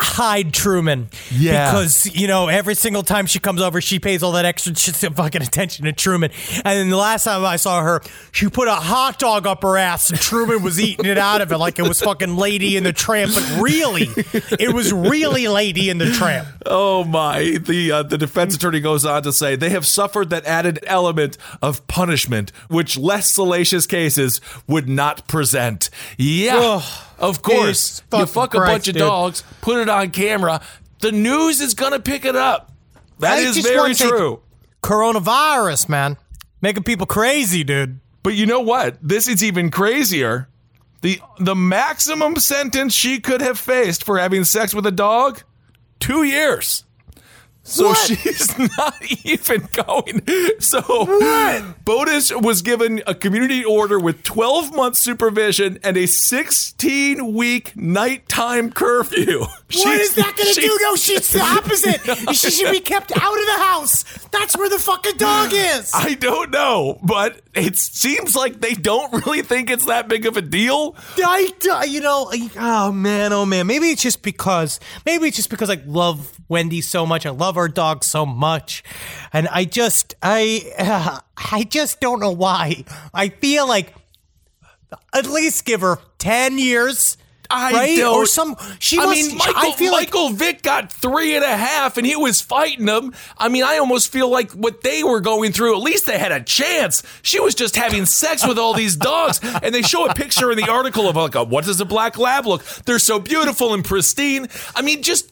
[0.00, 1.08] hide Truman?
[1.30, 1.70] Yeah.
[1.70, 4.74] because you know every single time she comes over, she pays all that extra
[5.14, 6.30] fucking attention to Truman.
[6.56, 8.00] And then the last time I saw her,
[8.32, 11.52] she put a hot dog up her ass, and Truman was eating it out of
[11.52, 13.34] it like it was fucking Lady in the Tramp.
[13.34, 14.08] But really,
[14.58, 16.48] it was really Lady in the Tramp.
[16.66, 17.58] Oh my!
[17.60, 21.36] The uh, the defense attorney goes on to say they have suffered that added element
[21.62, 25.90] of punishment, which less salacious cases would not present.
[26.16, 26.82] Yeah, Ugh.
[27.20, 28.02] Of course.
[28.12, 30.60] You fuck a Christ, bunch of dogs, put it on camera.
[31.00, 32.72] the news is going to pick it up.
[33.18, 34.40] That I is very true.
[34.82, 36.16] Coronavirus, man.
[36.62, 38.00] Making people crazy, dude.
[38.22, 38.96] But you know what?
[39.02, 40.48] This is even crazier.
[41.02, 45.42] The the maximum sentence she could have faced for having sex with a dog,
[45.98, 46.84] two years.
[47.62, 48.94] So she's not
[49.24, 50.22] even going.
[50.60, 50.80] So
[51.84, 58.72] Bowditch was given a community order with 12 month supervision and a 16 week nighttime
[58.72, 59.40] curfew.
[59.40, 60.78] What is that gonna do?
[60.82, 62.34] No, she's the opposite.
[62.34, 64.04] she should be kept out of the house.
[64.32, 65.90] That's where the fucking dog is.
[65.94, 70.36] I don't know, but it seems like they don't really think it's that big of
[70.36, 70.94] a deal.
[71.18, 73.66] I, I- you know, oh man, oh man.
[73.66, 77.26] Maybe it's just because, maybe it's just because I love Wendy so much.
[77.26, 78.82] I love our dog so much,
[79.32, 81.18] and I just, I, uh,
[81.52, 82.84] I just don't know why.
[83.12, 83.94] I feel like
[85.12, 87.16] at least give her ten years.
[87.50, 87.96] I right?
[87.96, 88.14] don't.
[88.14, 88.56] Or some.
[88.78, 89.16] She I must.
[89.16, 92.40] mean, Michael, I feel like Michael Vick got three and a half, and he was
[92.40, 93.12] fighting them.
[93.36, 95.76] I mean, I almost feel like what they were going through.
[95.76, 97.02] At least they had a chance.
[97.22, 100.56] She was just having sex with all these dogs, and they show a picture in
[100.56, 102.64] the article of like, a, what does a black lab look?
[102.84, 104.48] They're so beautiful and pristine.
[104.74, 105.29] I mean, just.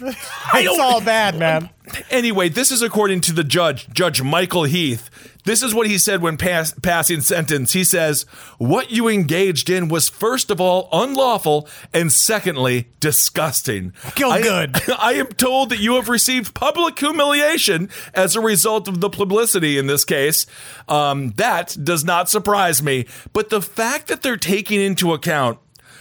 [0.54, 1.70] It's all bad, man.
[2.10, 5.10] Anyway, this is according to the judge, Judge Michael Heath.
[5.44, 7.72] This is what he said when pass, passing sentence.
[7.72, 8.24] He says,
[8.58, 13.94] What you engaged in was, first of all, unlawful, and secondly, disgusting.
[14.16, 14.76] I- good.
[14.98, 19.78] I am told that you have received public humiliation as a result of the publicity
[19.78, 20.46] in this case.
[20.86, 23.06] Um, that does not surprise me.
[23.32, 25.58] But the fact that they're taking into account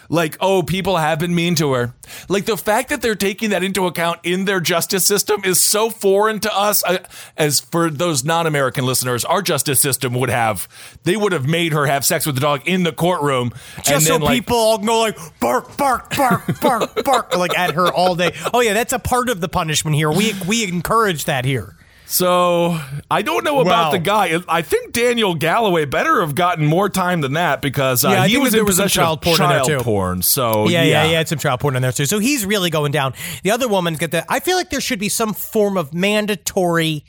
[0.09, 1.93] like, oh, people have been mean to her.
[2.29, 5.89] Like the fact that they're taking that into account in their justice system is so
[5.89, 6.83] foreign to us.
[6.85, 6.99] I,
[7.35, 10.67] as for those non-American listeners, our justice system would have
[11.03, 14.07] they would have made her have sex with the dog in the courtroom, and Just
[14.07, 18.15] so like people all go like bark, bark, bark, bark, bark, like at her all
[18.15, 18.31] day.
[18.53, 20.11] Oh yeah, that's a part of the punishment here.
[20.11, 21.75] We we encourage that here.
[22.09, 22.79] So
[23.11, 23.91] I don't know about Wow.
[23.91, 24.39] the guy.
[24.47, 28.37] I think Daniel Galloway better have gotten more time than that because uh, Yeah, he
[28.37, 29.83] was in possession child of porn in there, child too.
[29.83, 30.21] porn.
[30.21, 31.19] So Yeah, yeah, yeah, yeah.
[31.19, 32.05] It's some child porn in there too.
[32.05, 33.13] So he's really going down.
[33.43, 34.25] The other woman's got that.
[34.29, 37.03] I feel like there should be some form of mandatory.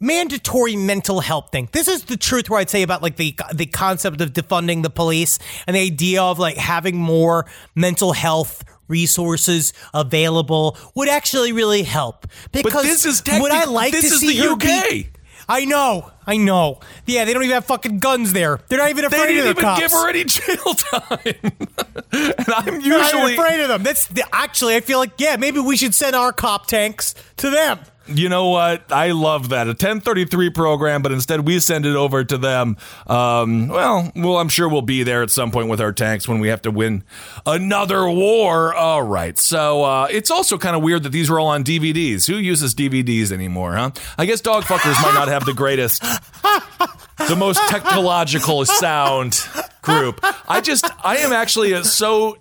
[0.00, 1.68] Mandatory mental health thing.
[1.72, 4.90] This is the truth where I'd say about like the the concept of defunding the
[4.90, 11.82] police and the idea of like having more mental health resources available would actually really
[11.82, 12.26] help.
[12.52, 14.60] Because this is would I like this to is see the UK.
[14.90, 15.08] be-
[15.50, 16.80] I know, I know.
[17.06, 18.60] Yeah, they don't even have fucking guns there.
[18.68, 19.80] They're not even afraid They afraid didn't of the even cops.
[19.80, 21.52] give her any jail time,
[22.12, 23.82] and I'm usually afraid of them.
[23.82, 27.48] That's the, actually, I feel like yeah, maybe we should send our cop tanks to
[27.48, 27.78] them.
[28.08, 28.90] You know what?
[28.90, 29.66] I love that.
[29.66, 32.76] A 1033 program, but instead we send it over to them.
[33.06, 36.38] Um, well, well, I'm sure we'll be there at some point with our tanks when
[36.40, 37.04] we have to win
[37.44, 38.74] another war.
[38.74, 39.36] All right.
[39.38, 42.26] So uh, it's also kind of weird that these were all on DVDs.
[42.26, 43.90] Who uses DVDs anymore, huh?
[44.16, 46.02] I guess dog fuckers might not have the greatest,
[47.28, 49.46] the most technological sound
[49.82, 50.20] group.
[50.48, 52.38] I just, I am actually so.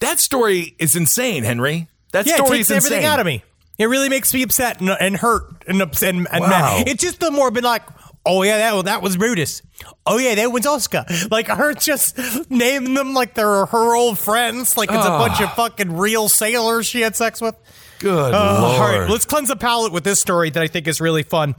[0.00, 1.88] That story is insane, Henry.
[2.12, 3.10] That Yeah, story takes is everything insane.
[3.12, 3.42] out of me.
[3.78, 6.48] It really makes me upset and, and hurt and upset and, and Wow.
[6.48, 6.88] mad.
[6.88, 7.82] It's just the more been like,
[8.26, 9.62] oh yeah, that that was Brutus.
[10.04, 11.04] Oh yeah, that was Oscar.
[11.30, 12.18] Like her just
[12.50, 14.76] naming them like they're her old friends.
[14.76, 17.54] Like it's a bunch of fucking real sailors she had sex with.
[18.00, 18.80] Good Uh, lord.
[18.80, 21.56] all right, let's cleanse the palate with this story that I think is really fun.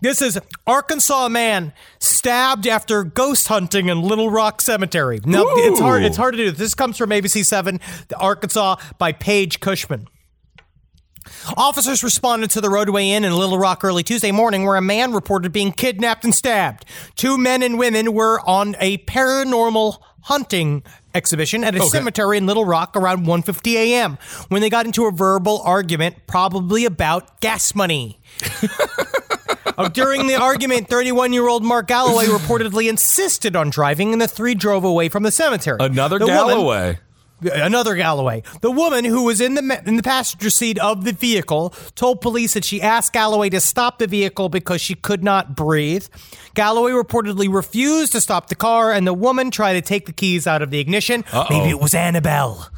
[0.00, 5.20] This is Arkansas man stabbed after ghost hunting in Little Rock Cemetery.
[5.24, 6.02] Now it's hard.
[6.02, 6.50] It's hard to do.
[6.50, 10.08] This comes from ABC Seven, the Arkansas, by Paige Cushman.
[11.56, 15.12] Officers responded to the Rodeway Inn in Little Rock early Tuesday morning where a man
[15.12, 16.84] reported being kidnapped and stabbed.
[17.16, 20.82] Two men and women were on a paranormal hunting
[21.14, 24.18] exhibition at a cemetery in Little Rock around 1:50 a.m.
[24.48, 28.20] when they got into a verbal argument probably about gas money.
[29.78, 34.28] Uh, During the argument, 31 year old Mark Galloway reportedly insisted on driving, and the
[34.28, 35.78] three drove away from the cemetery.
[35.80, 36.98] Another The woman- Galloway.
[37.50, 38.42] Another Galloway.
[38.60, 42.54] The woman who was in the in the passenger seat of the vehicle told police
[42.54, 46.06] that she asked Galloway to stop the vehicle because she could not breathe.
[46.54, 50.46] Galloway reportedly refused to stop the car, and the woman tried to take the keys
[50.46, 51.24] out of the ignition.
[51.50, 52.68] Maybe it was Annabelle.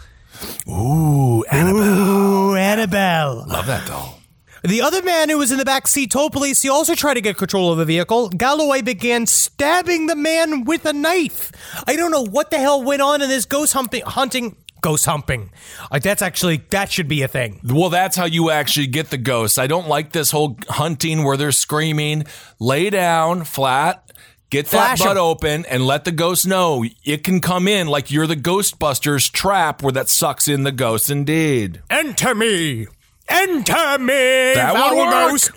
[0.68, 1.82] Ooh, Annabelle.
[1.82, 3.44] Ooh, Annabelle.
[3.46, 4.20] Love that doll.
[4.66, 7.20] The other man who was in the back seat told police he also tried to
[7.20, 8.30] get control of the vehicle.
[8.30, 11.52] Galloway began stabbing the man with a knife.
[11.86, 14.00] I don't know what the hell went on in this ghost hunting.
[14.06, 15.50] hunting ghost humping.
[15.90, 17.60] Uh, that's actually that should be a thing.
[17.62, 19.58] Well, that's how you actually get the ghosts.
[19.58, 22.24] I don't like this whole hunting where they're screaming.
[22.58, 24.12] Lay down flat,
[24.50, 25.22] Get Flash that butt 'em.
[25.22, 29.82] open and let the ghost know it can come in like you're the Ghostbusters trap
[29.82, 31.82] where that sucks in the ghost indeed.
[31.90, 32.86] Enter me.
[33.26, 35.50] Enter me, That foul ghost.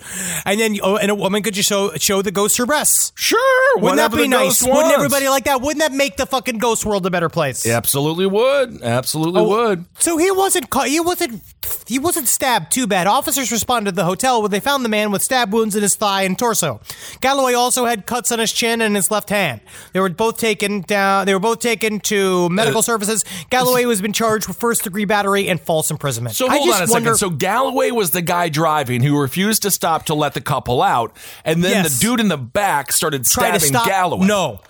[0.46, 3.12] And then, oh, and a woman could just show show the ghost her breasts.
[3.14, 3.38] Sure.
[3.76, 4.60] Wouldn't that whatever be the nice?
[4.60, 4.94] ghost Wouldn't wants.
[4.96, 5.60] everybody like that?
[5.60, 7.66] Wouldn't that make the fucking ghost world a better place?
[7.66, 8.82] Absolutely would.
[8.82, 9.84] Absolutely Oh, would.
[9.98, 11.42] So he wasn't ca- he wasn't
[11.86, 13.06] he wasn't stabbed too bad.
[13.06, 15.94] Officers responded to the hotel where they found the man with stab wounds in his
[15.94, 16.80] thigh and torso.
[17.20, 19.60] Galloway also had cuts on his chin and his left hand.
[19.92, 21.26] They were both taken down.
[21.26, 23.24] They were both taken to medical uh, services.
[23.50, 26.34] Galloway was been charged with first degree battery and false imprisonment.
[26.34, 27.18] So I hold just on a wonder- second.
[27.18, 31.16] So Galloway was the guy driving who refused to stop to let the couple out,
[31.44, 31.94] and then Yes.
[31.98, 34.26] the dude in the back started stabbing to stop Galloway.
[34.26, 34.60] No.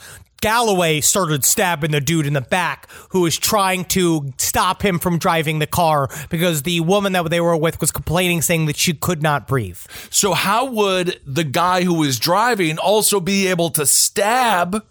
[0.41, 5.19] Galloway started stabbing the dude in the back who was trying to stop him from
[5.19, 8.95] driving the car because the woman that they were with was complaining saying that she
[8.95, 9.79] could not breathe.
[10.11, 14.85] So how would the guy who was driving also be able to stab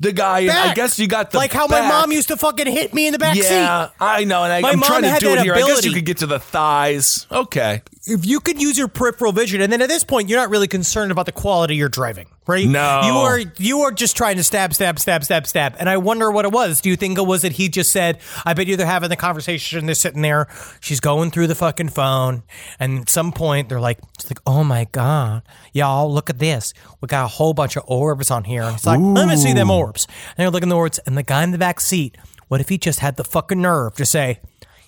[0.00, 0.40] the guy?
[0.40, 3.06] in- I guess you got the like how my mom used to fucking hit me
[3.06, 3.94] in the back Yeah, seat.
[4.00, 5.54] I know, and I, My I'm mom trying to had do it here.
[5.54, 7.26] I guess you could get to the thighs.
[7.30, 7.82] Okay.
[8.06, 10.68] If you could use your peripheral vision, and then at this point, you're not really
[10.68, 12.66] concerned about the quality you're driving, right?
[12.66, 13.02] No.
[13.04, 13.38] you are.
[13.58, 15.76] You are just trying to stab, stab, stab, stab, stab.
[15.78, 16.80] And I wonder what it was.
[16.80, 18.18] Do you think it was that he just said?
[18.44, 19.86] I bet you they're having the conversation.
[19.86, 20.48] They're sitting there.
[20.80, 22.42] She's going through the fucking phone,
[22.80, 25.42] and at some point they're like, "It's like, oh my god,
[25.72, 26.72] y'all, look at this.
[27.00, 29.52] We got a whole bunch of orbs on here." And it's like, let me see
[29.52, 30.06] them orbs.
[30.36, 32.16] And they're looking at the orbs, and the guy in the back seat.
[32.48, 34.40] What if he just had the fucking nerve to say,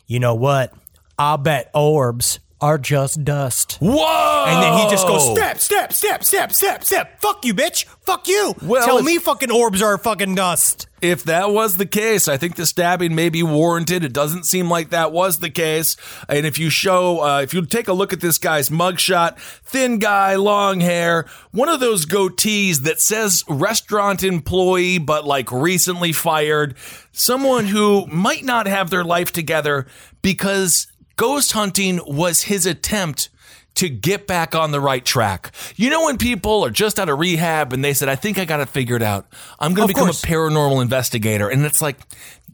[0.07, 0.73] "You know what?
[1.19, 3.79] I'll bet orbs." Are just dust.
[3.81, 4.45] Whoa!
[4.47, 7.21] And then he just goes step, step, step, step, step, step.
[7.21, 7.87] Fuck you, bitch.
[8.03, 8.55] Fuck you.
[8.63, 10.87] Well, Tell if- me fucking orbs are fucking dust.
[11.01, 14.05] If that was the case, I think the stabbing may be warranted.
[14.05, 15.97] It doesn't seem like that was the case.
[16.29, 19.99] And if you show, uh, if you take a look at this guy's mugshot, thin
[19.99, 26.75] guy, long hair, one of those goatees that says restaurant employee, but like recently fired,
[27.13, 29.87] someone who might not have their life together
[30.21, 30.87] because
[31.21, 33.29] ghost hunting was his attempt
[33.75, 35.53] to get back on the right track.
[35.77, 38.47] You know when people are just out of rehab and they said, "I think I
[38.47, 39.27] got it figured out.
[39.59, 40.25] I'm going to become course.
[40.25, 41.99] a paranormal investigator," and it's like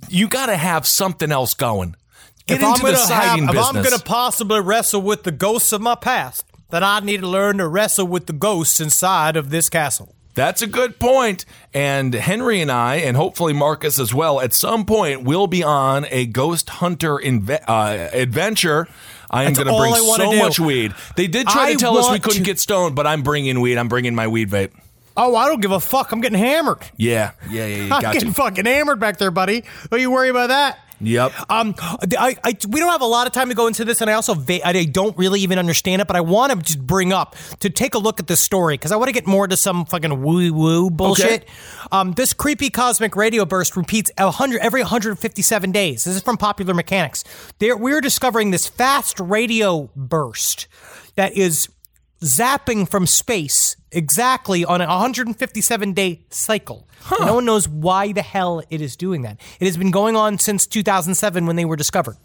[0.08, 1.94] you got to have something else going.
[2.48, 3.76] Get if into I'm the sighting have, if.
[3.76, 7.58] I'm gonna possibly wrestle with the ghosts of my past, then I need to learn
[7.58, 10.14] to wrestle with the ghosts inside of this castle.
[10.36, 11.44] That's a good point.
[11.74, 16.06] And Henry and I, and hopefully Marcus as well, at some point will be on
[16.10, 18.86] a ghost hunter inve- uh, adventure.
[19.30, 20.38] I am going to bring so do.
[20.38, 20.94] much weed.
[21.16, 23.60] They did try I to tell us we couldn't to- get stoned, but I'm bringing
[23.60, 23.78] weed.
[23.78, 24.72] I'm bringing my weed vape.
[25.16, 26.12] Oh, I don't give a fuck.
[26.12, 26.78] I'm getting hammered.
[26.98, 27.76] Yeah, yeah, yeah.
[27.76, 29.64] You I'm got getting fucking hammered back there, buddy.
[29.90, 30.78] Don't you worry about that.
[31.00, 31.32] Yep.
[31.50, 34.08] Um, I, I, we don't have a lot of time to go into this, and
[34.08, 37.12] I also va- I don't really even understand it, but I want to just bring
[37.12, 39.56] up to take a look at this story because I want to get more to
[39.56, 41.42] some fucking woo woo bullshit.
[41.42, 41.52] Okay.
[41.92, 46.04] Um, this creepy cosmic radio burst repeats a hundred every 157 days.
[46.04, 47.24] This is from Popular Mechanics.
[47.58, 50.66] There, we're discovering this fast radio burst
[51.16, 51.68] that is
[52.20, 56.88] zapping from space exactly on a 157 day cycle.
[57.20, 59.40] No one knows why the hell it is doing that.
[59.60, 62.16] It has been going on since 2007 when they were discovered.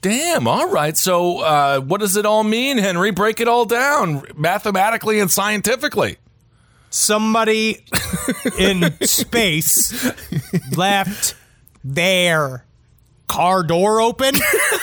[0.00, 0.48] Damn.
[0.48, 0.96] All right.
[0.96, 3.10] So, uh, what does it all mean, Henry?
[3.10, 6.16] Break it all down mathematically and scientifically.
[6.88, 7.84] Somebody
[8.58, 10.10] in space
[10.76, 11.34] left
[11.84, 12.64] their
[13.30, 14.34] car door open.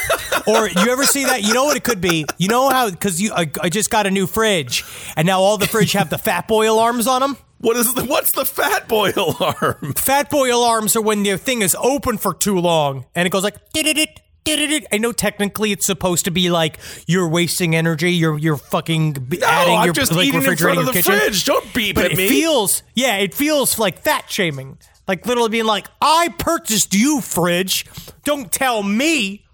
[0.48, 1.44] or you ever see that?
[1.44, 2.26] You know what it could be?
[2.38, 4.84] You know how because you I, I just got a new fridge
[5.16, 7.38] and now all the fridge have the fat boy alarms on them.
[7.60, 9.94] What is the, what's the fat boy alarm?
[9.98, 13.42] Fat boy alarms are when the thing is open for too long and it goes
[13.44, 14.86] like did-it-it, did-it-it.
[14.94, 16.78] I know technically it's supposed to be like
[17.08, 18.12] you're wasting energy.
[18.14, 21.18] You're you're fucking No, adding I'm your just like eating in front of the kitchen.
[21.18, 21.46] fridge.
[21.46, 22.30] Don't beep but at it me.
[22.30, 24.78] feels yeah, it feels like fat shaming.
[25.08, 27.86] Like literally being like, I purchased you, fridge.
[28.24, 29.46] Don't tell me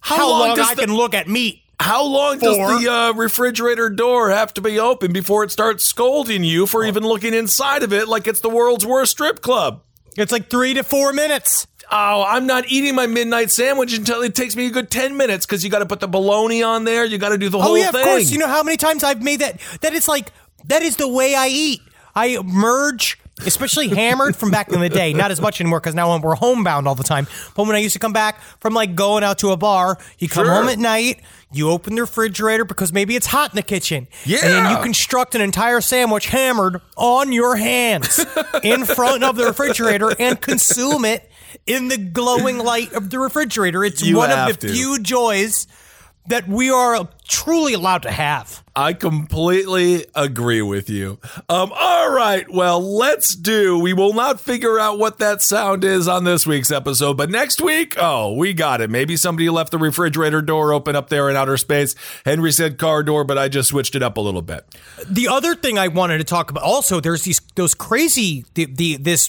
[0.00, 1.60] how, long long, I the- can look at meat.
[1.80, 2.48] How long Four.
[2.56, 6.84] does the uh, refrigerator door have to be open before it starts scolding you for
[6.84, 9.82] even looking inside of it like it's the world's worst strip club?
[10.16, 11.66] It's like three to four minutes.
[11.90, 15.44] Oh, I'm not eating my midnight sandwich until it takes me a good 10 minutes
[15.44, 17.04] because you got to put the bologna on there.
[17.04, 18.02] You got to do the whole Oh yeah, thing.
[18.02, 18.30] of course.
[18.30, 19.60] You know how many times I've made that?
[19.80, 20.30] That is like
[20.66, 21.80] that is the way I eat.
[22.14, 25.12] I merge, especially hammered from back in the day.
[25.12, 27.26] Not as much anymore because now we're homebound all the time.
[27.54, 30.28] But when I used to come back from like going out to a bar, you
[30.28, 30.54] come Sure.
[30.54, 31.20] home at night.
[31.54, 34.08] You open the refrigerator because maybe it's hot in the kitchen.
[34.24, 34.38] Yeah.
[34.42, 38.24] And then you construct an entire sandwich hammered on your hands
[38.62, 41.30] in front of the refrigerator and consume it
[41.66, 43.84] in the glowing light of the refrigerator.
[43.84, 44.72] It's You one of the to.
[44.72, 45.66] few joys
[46.26, 48.62] that we are truly allowed to have.
[48.74, 51.18] I completely agree with you.
[51.48, 53.78] Um, all right, well, let's do.
[53.78, 57.60] We will not figure out what that sound is on this week's episode, but next
[57.60, 58.88] week, oh, we got it.
[58.88, 61.94] Maybe somebody left the refrigerator door open up there in outer space.
[62.24, 64.64] Henry said car door, but I just switched it up a little bit.
[65.06, 68.96] The other thing I wanted to talk about also, there's these those crazy the, the
[68.96, 69.28] this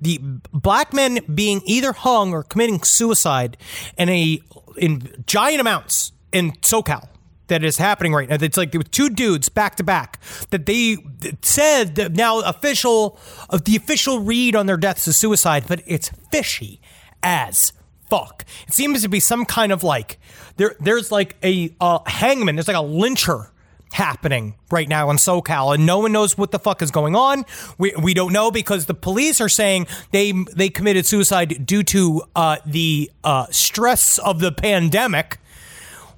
[0.00, 0.18] the
[0.52, 3.56] black men being either hung or committing suicide
[3.98, 4.40] in a
[4.76, 7.08] in giant amounts in SoCal
[7.48, 8.36] that is happening right now.
[8.40, 10.20] It's like there were two dudes back to back
[10.50, 10.96] that they
[11.42, 13.18] said that now official
[13.50, 16.80] of the official read on their deaths is suicide, but it's fishy
[17.22, 17.72] as
[18.08, 18.44] fuck.
[18.66, 20.18] It seems to be some kind of like
[20.56, 21.72] there there's like a
[22.06, 23.50] hangman, there's like a lyncher
[23.92, 27.44] happening right now in SoCal, and no one knows what the fuck is going on.
[27.78, 32.22] We we don't know because the police are saying they they committed suicide due to
[32.36, 35.38] uh, the uh, stress of the pandemic,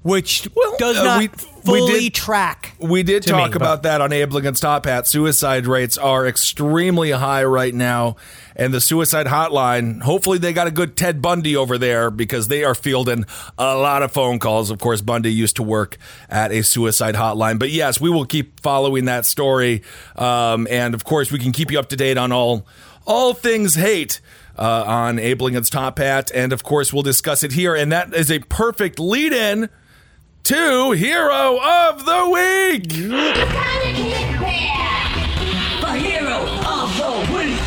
[0.02, 0.48] which
[0.78, 2.74] does uh, not we- fully we did- track.
[2.78, 5.06] We did talk me, about that on Abel Against Top Hat.
[5.06, 8.16] Suicide rates are extremely high right now.
[8.54, 12.64] And the suicide hotline, hopefully they got a good Ted Bundy over there because they
[12.64, 13.24] are fielding
[13.56, 14.70] a lot of phone calls.
[14.70, 15.96] Of course, Bundy used to work
[16.28, 17.58] at a suicide hotline.
[17.58, 19.82] But yes, we will keep following that story.
[20.16, 22.66] Um, and of course, we can keep you up to date on all
[23.06, 24.20] all things hate
[24.56, 26.30] uh, on Against Top Hat.
[26.34, 27.74] And of course, we'll discuss it here.
[27.74, 29.70] And that is a perfect lead in
[30.44, 32.88] to Hero of the Week.
[35.80, 37.60] The hero of the week.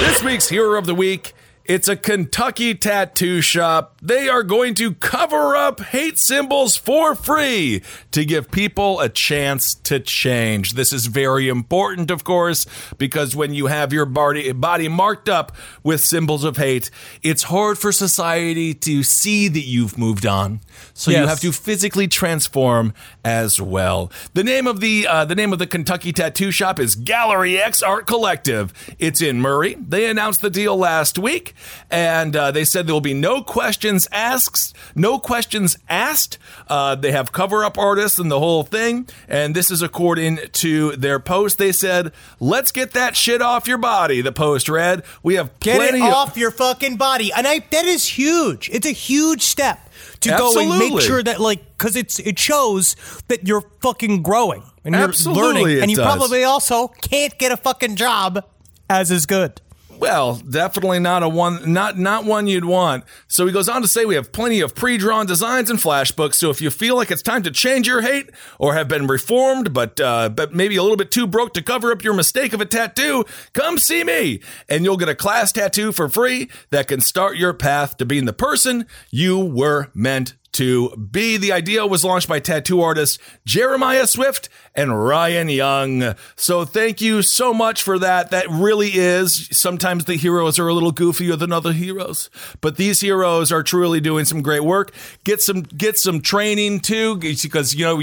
[0.00, 1.32] This week's Hero of the Week,
[1.64, 3.98] it's a Kentucky tattoo shop.
[4.02, 9.74] They are going to cover up hate symbols for free to give people a chance
[9.74, 10.72] to change.
[10.72, 12.66] This is very important, of course,
[12.98, 16.90] because when you have your body, body marked up with symbols of hate,
[17.22, 20.60] it's hard for society to see that you've moved on.
[20.94, 22.92] So you have to physically transform
[23.24, 24.10] as well.
[24.34, 27.82] The name of the uh, the name of the Kentucky tattoo shop is Gallery X
[27.82, 28.72] Art Collective.
[28.98, 29.74] It's in Murray.
[29.74, 31.51] They announced the deal last week,
[31.90, 34.74] and uh, they said there will be no questions asked.
[34.94, 36.38] No questions asked.
[36.68, 39.08] Uh, they have cover up artists and the whole thing.
[39.28, 41.58] And this is according to their post.
[41.58, 45.76] They said, "Let's get that shit off your body." The post read, "We have Get
[45.80, 48.70] it plenty of- off your fucking body, and I that is huge.
[48.72, 49.88] It's a huge step
[50.20, 52.96] to go and make sure that like because it's it shows
[53.28, 56.06] that you're fucking growing and you're Absolutely learning, and you does.
[56.06, 58.44] probably also can't get a fucking job
[58.90, 59.60] as is good.
[60.02, 63.04] Well, definitely not a one, not not one you'd want.
[63.28, 66.34] So he goes on to say we have plenty of pre-drawn designs and flashbooks.
[66.34, 68.28] So if you feel like it's time to change your hate
[68.58, 71.92] or have been reformed, but uh, but maybe a little bit too broke to cover
[71.92, 75.92] up your mistake of a tattoo, come see me, and you'll get a class tattoo
[75.92, 80.96] for free that can start your path to being the person you were meant to
[80.96, 81.36] be.
[81.36, 86.14] The idea was launched by tattoo artists Jeremiah Swift and Ryan Young.
[86.36, 88.30] So thank you so much for that.
[88.30, 89.48] That really is.
[89.50, 92.30] Sometimes the heroes are a little goofier than other heroes,
[92.60, 94.92] but these heroes are truly doing some great work.
[95.24, 98.02] Get some get some training too, because you know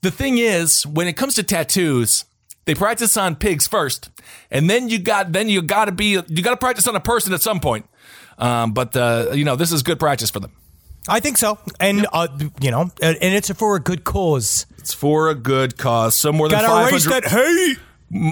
[0.00, 2.24] the thing is when it comes to tattoos.
[2.66, 4.10] They practice on pigs first,
[4.50, 7.00] and then you got then you got to be you got to practice on a
[7.00, 7.86] person at some point.
[8.38, 10.52] Um, but uh, you know this is good practice for them.
[11.08, 12.28] I think so, and uh,
[12.60, 14.66] you know, and it's for a good cause.
[14.78, 16.14] It's for a good cause.
[16.14, 17.78] So more than 500 that hate.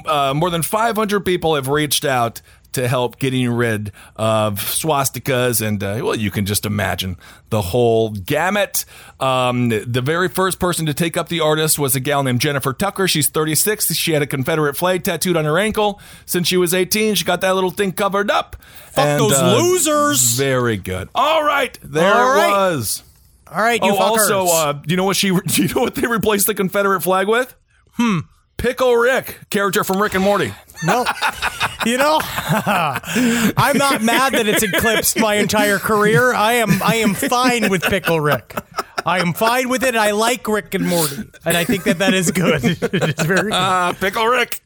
[0.07, 2.41] uh, more than 500 people have reached out
[2.73, 7.17] to help getting rid of swastikas and uh, well you can just imagine
[7.51, 8.85] the whole gamut
[9.21, 12.73] um, the very first person to take up the artist was a gal named jennifer
[12.73, 16.75] tucker she's 36 she had a confederate flag tattooed on her ankle since she was
[16.75, 18.57] 18 she got that little thing covered up
[18.93, 20.35] Fuck those losers.
[20.35, 23.03] very good all right there All it was
[23.51, 24.31] All right, you oh, fuckers.
[24.31, 25.31] also, uh, do you know what she?
[25.31, 27.55] Do you know what they replaced the Confederate flag with?
[27.93, 28.19] Hmm.
[28.59, 30.53] Pickle Rick, character from Rick and Morty.
[30.85, 31.05] No,
[31.87, 36.33] you know, I'm not mad that it's eclipsed my entire career.
[36.33, 38.57] I am, I am fine with Pickle Rick.
[39.07, 39.97] I am fine with it.
[39.97, 42.65] I like Rick and Morty, and I think that that is good.
[42.83, 43.51] it is very.
[43.51, 43.53] Good.
[43.53, 44.61] Uh, Pickle Rick.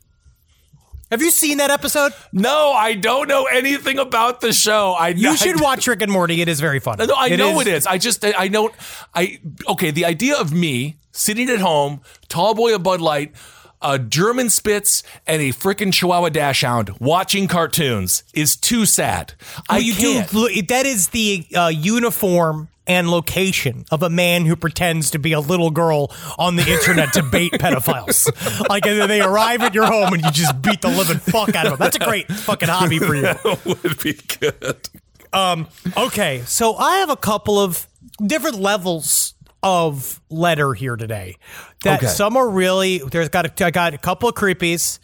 [1.11, 2.13] Have you seen that episode?
[2.33, 4.93] No, I don't know anything about the show.
[4.93, 6.41] I You I- should watch Rick and Morty.
[6.41, 6.97] It is very fun.
[6.99, 7.87] No, I know it is.
[7.87, 8.75] I just I don't
[9.15, 9.39] I
[9.69, 13.35] okay, the idea of me sitting at home, tall boy of Bud Light,
[13.83, 19.35] a German Spitz and a freaking Chihuahua Dachshund watching cartoons is too sad.
[19.69, 20.31] I Well, you can't.
[20.31, 20.63] do.
[20.63, 25.41] That is the uh, uniform and location of a man who pretends to be a
[25.41, 28.29] little girl on the internet to bait pedophiles.
[28.69, 31.55] Like and then they arrive at your home and you just beat the living fuck
[31.55, 31.79] out of them.
[31.79, 33.33] That's a great fucking hobby for you.
[33.65, 34.89] would be good.
[35.33, 37.87] Um, okay, so I have a couple of
[38.25, 39.32] different levels
[39.63, 41.37] of letter here today.
[41.85, 42.09] That Okay.
[42.13, 44.99] some are really there's got a, I got a couple of creepies.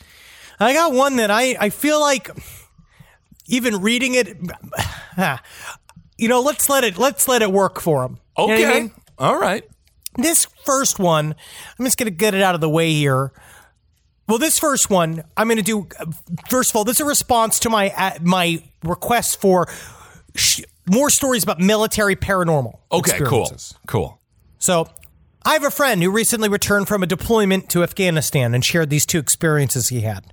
[0.60, 2.30] I got one that I I feel like
[3.46, 4.36] even reading it
[6.18, 8.18] you know, let's let it let's let it work for them.
[8.36, 8.90] Okay.
[9.18, 9.64] All right.
[10.16, 11.34] This first one,
[11.78, 13.32] I'm just going to get it out of the way here.
[14.26, 15.88] Well, this first one, I'm going to do.
[16.50, 19.68] First of all, this is a response to my uh, my request for
[20.34, 22.78] sh- more stories about military paranormal.
[22.90, 23.50] Okay, cool.
[23.86, 24.17] Cool.
[24.58, 24.88] So,
[25.44, 29.06] I have a friend who recently returned from a deployment to Afghanistan and shared these
[29.06, 30.32] two experiences he had.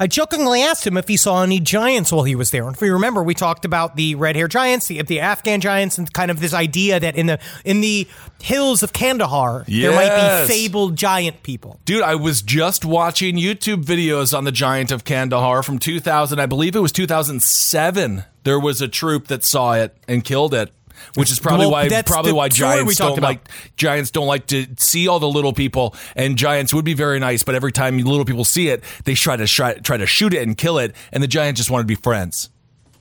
[0.00, 2.66] I jokingly asked him if he saw any giants while he was there.
[2.66, 5.98] And if you remember, we talked about the red hair giants, the, the Afghan giants,
[5.98, 8.06] and kind of this idea that in the in the
[8.40, 11.80] hills of Kandahar there might be fabled giant people.
[11.84, 16.38] Dude, I was just watching YouTube videos on the Giant of Kandahar from 2000.
[16.38, 18.24] I believe it was 2007.
[18.44, 20.70] There was a troop that saw it and killed it,
[21.14, 23.26] which is probably Well, why probably why giants don't about.
[23.28, 25.94] like giants don't like to see all the little people.
[26.16, 29.36] And giants would be very nice, but every time little people see it, they try
[29.36, 30.94] to try, try to shoot it and kill it.
[31.12, 32.50] And the giant just wanted to be friends.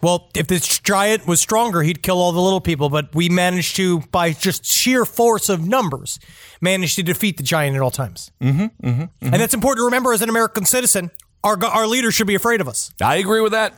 [0.01, 2.89] Well, if this giant was stronger, he'd kill all the little people.
[2.89, 6.19] But we managed to, by just sheer force of numbers,
[6.61, 8.31] manage to defeat the giant at all times.
[8.39, 11.09] Mm-hmm, mm-hmm, And that's important to remember as an American citizen.
[11.43, 12.91] Our our leaders should be afraid of us.
[13.01, 13.73] I agree with that.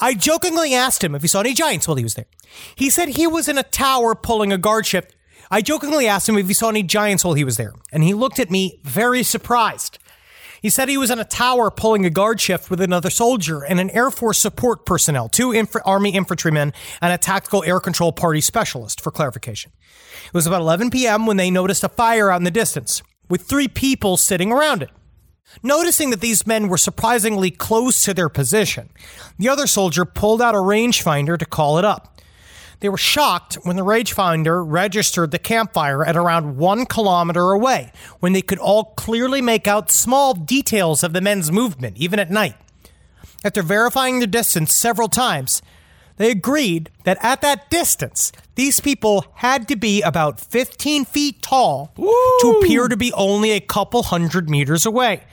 [0.00, 2.26] I jokingly asked him if he saw any giants while he was there.
[2.74, 5.14] He said he was in a tower pulling a guard shift.
[5.50, 8.14] I jokingly asked him if he saw any giants while he was there, and he
[8.14, 9.98] looked at me very surprised.
[10.62, 13.78] He said he was in a tower pulling a guard shift with another soldier and
[13.78, 16.72] an Air Force support personnel, two inf- Army infantrymen,
[17.02, 19.72] and a tactical air control party specialist, for clarification.
[20.26, 21.26] It was about 11 p.m.
[21.26, 24.88] when they noticed a fire out in the distance, with three people sitting around it.
[25.62, 28.90] Noticing that these men were surprisingly close to their position,
[29.38, 32.20] the other soldier pulled out a rangefinder to call it up.
[32.80, 38.32] They were shocked when the rangefinder registered the campfire at around one kilometer away, when
[38.32, 42.56] they could all clearly make out small details of the men's movement, even at night.
[43.44, 45.62] After verifying their distance several times,
[46.16, 51.92] they agreed that at that distance, these people had to be about 15 feet tall
[51.96, 55.24] to appear to be only a couple hundred meters away.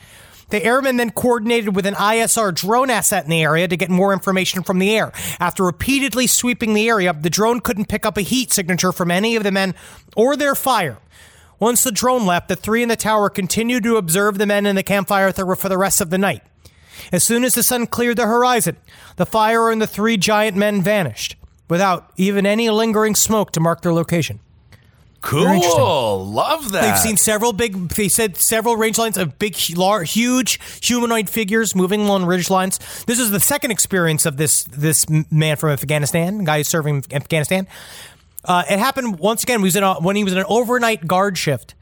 [0.49, 4.11] The airmen then coordinated with an ISR drone asset in the area to get more
[4.11, 5.13] information from the air.
[5.39, 9.37] After repeatedly sweeping the area, the drone couldn't pick up a heat signature from any
[9.37, 9.75] of the men
[10.15, 10.97] or their fire.
[11.57, 14.75] Once the drone left, the three in the tower continued to observe the men in
[14.75, 16.41] the campfire for the rest of the night.
[17.13, 18.75] As soon as the sun cleared the horizon,
[19.15, 21.37] the fire and the three giant men vanished
[21.71, 24.41] without even any lingering smoke to mark their location.
[25.21, 26.25] Cool.
[26.25, 26.81] Love that.
[26.81, 31.73] They've seen several big, they said several range lines of big, lar- huge humanoid figures
[31.73, 32.77] moving along ridge lines.
[33.05, 37.69] This is the second experience of this this man from Afghanistan, guy who's serving Afghanistan.
[38.43, 39.59] Uh, it happened once again.
[39.59, 41.73] He was in a, when he was in an overnight guard shift.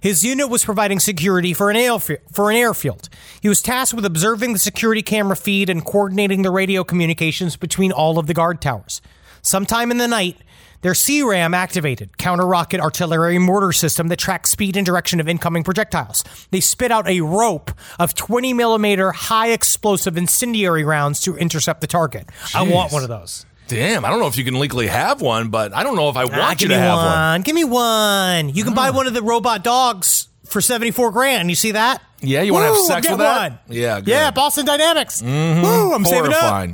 [0.00, 3.08] His unit was providing security for an, airf- for an airfield.
[3.40, 7.90] He was tasked with observing the security camera feed and coordinating the radio communications between
[7.90, 9.00] all of the guard towers.
[9.46, 10.36] Sometime in the night,
[10.82, 15.64] their CRAM activated, counter rocket artillery mortar system that tracks speed and direction of incoming
[15.64, 16.22] projectiles.
[16.52, 21.86] They spit out a rope of 20 millimeter high explosive incendiary rounds to intercept the
[21.88, 22.28] target.
[22.54, 23.44] I want one of those.
[23.66, 26.16] Damn, I don't know if you can legally have one, but I don't know if
[26.16, 27.06] I want Ah, you to have one.
[27.06, 27.42] one.
[27.42, 28.48] Give me one.
[28.50, 31.48] You can buy one of the robot dogs for 74 grand.
[31.48, 32.00] You see that?
[32.20, 33.50] Yeah, you wanna have sex with that?
[33.50, 33.58] one.
[33.68, 34.08] Yeah, good.
[34.08, 35.20] Yeah, Boston Dynamics.
[35.22, 36.68] Woo, I'm saving up.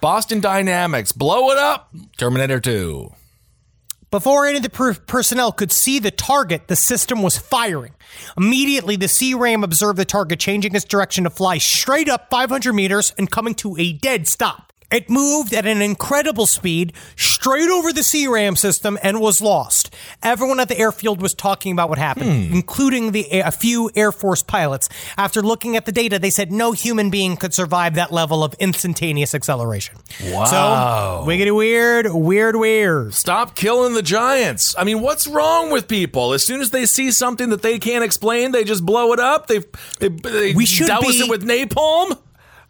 [0.00, 1.90] Boston Dynamics, blow it up.
[2.16, 3.10] Terminator 2.
[4.10, 7.94] Before any of the per- personnel could see the target, the system was firing.
[8.38, 13.12] Immediately, the C-RAM observed the target changing its direction to fly straight up 500 meters
[13.18, 14.67] and coming to a dead stop.
[14.90, 19.94] It moved at an incredible speed straight over the C-RAM system and was lost.
[20.22, 22.54] Everyone at the airfield was talking about what happened, hmm.
[22.54, 24.88] including the a few Air Force pilots.
[25.18, 28.54] After looking at the data, they said no human being could survive that level of
[28.54, 29.96] instantaneous acceleration.
[30.24, 30.44] Wow.
[31.24, 33.12] So, wiggity weird, weird, weird.
[33.12, 34.74] Stop killing the giants.
[34.78, 36.32] I mean, what's wrong with people?
[36.32, 39.48] As soon as they see something that they can't explain, they just blow it up.
[39.48, 39.60] They
[40.00, 42.18] they, they We should douse be- it with napalm.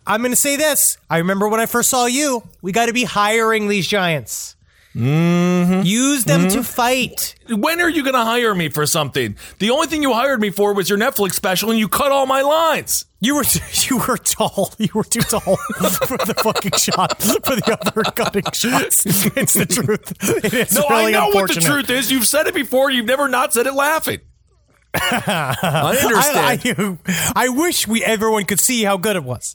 [0.08, 0.96] I'm going to say this.
[1.10, 4.56] I remember when I first saw you, we got to be hiring these giants.
[4.94, 5.82] Mm-hmm.
[5.82, 6.62] Use them to mm-hmm.
[6.62, 7.34] fight.
[7.50, 9.36] When are you going to hire me for something?
[9.58, 12.24] The only thing you hired me for was your Netflix special, and you cut all
[12.24, 13.04] my lines.
[13.20, 14.72] You were you were tall.
[14.78, 19.04] You were too tall for the fucking shot for the other cutting shots.
[19.36, 20.44] It's the truth.
[20.44, 22.10] It is No, really I know what the truth is.
[22.10, 22.90] You've said it before.
[22.90, 24.20] You've never not said it laughing.
[24.94, 26.98] I understand.
[27.06, 29.54] I, I, I wish we everyone could see how good it was.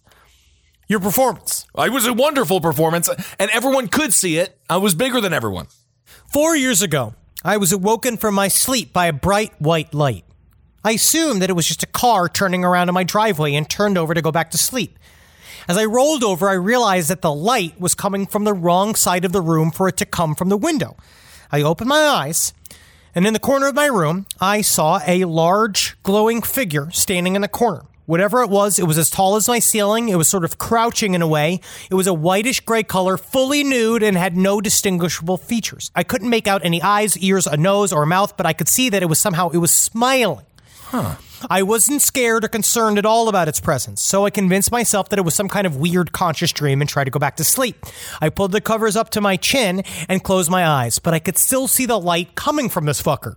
[0.87, 1.65] Your performance.
[1.77, 4.57] it was a wonderful performance, and everyone could see it.
[4.69, 5.67] I was bigger than everyone.
[6.31, 10.25] Four years ago, I was awoken from my sleep by a bright white light.
[10.83, 13.97] I assumed that it was just a car turning around in my driveway and turned
[13.97, 14.99] over to go back to sleep.
[15.67, 19.23] As I rolled over, I realized that the light was coming from the wrong side
[19.23, 20.97] of the room for it to come from the window.
[21.51, 22.53] I opened my eyes,
[23.15, 27.41] and in the corner of my room, I saw a large, glowing figure standing in
[27.41, 27.85] the corner.
[28.05, 30.09] Whatever it was, it was as tall as my ceiling.
[30.09, 31.61] It was sort of crouching in a way.
[31.89, 35.89] It was a whitish gray color, fully nude, and had no distinguishable features.
[35.95, 38.67] I couldn't make out any eyes, ears, a nose, or a mouth, but I could
[38.67, 40.45] see that it was somehow it was smiling.
[41.49, 45.19] I wasn't scared or concerned at all about its presence, so I convinced myself that
[45.19, 47.85] it was some kind of weird conscious dream and tried to go back to sleep.
[48.21, 51.37] I pulled the covers up to my chin and closed my eyes, but I could
[51.37, 53.35] still see the light coming from this fucker.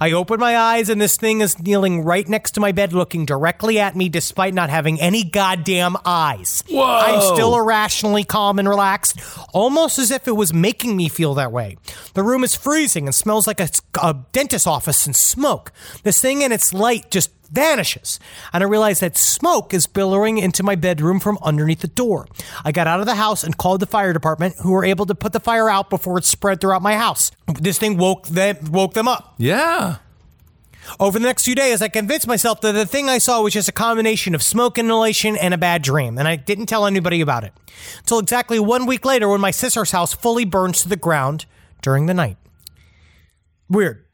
[0.00, 3.26] I opened my eyes and this thing is kneeling right next to my bed looking
[3.26, 6.64] directly at me despite not having any goddamn eyes.
[6.68, 6.84] Whoa.
[6.84, 9.20] I'm still irrationally calm and relaxed,
[9.52, 11.76] almost as if it was making me feel that way.
[12.14, 13.68] The room is freezing and smells like a,
[14.02, 15.72] a dentist's office and smoke.
[16.02, 18.18] This thing and its light just vanishes.
[18.52, 22.26] And I realize that smoke is billowing into my bedroom from underneath the door.
[22.64, 25.14] I got out of the house and called the fire department, who were able to
[25.14, 27.30] put the fire out before it spread throughout my house.
[27.60, 29.34] This thing woke them, woke them up.
[29.38, 29.96] Yeah.
[30.98, 33.68] Over the next few days, I convinced myself that the thing I saw was just
[33.68, 37.44] a combination of smoke inhalation and a bad dream, and I didn't tell anybody about
[37.44, 37.52] it.
[37.98, 41.46] Until exactly one week later, when my sister's house fully burns to the ground
[41.82, 42.38] during the night.
[43.68, 44.04] Weird.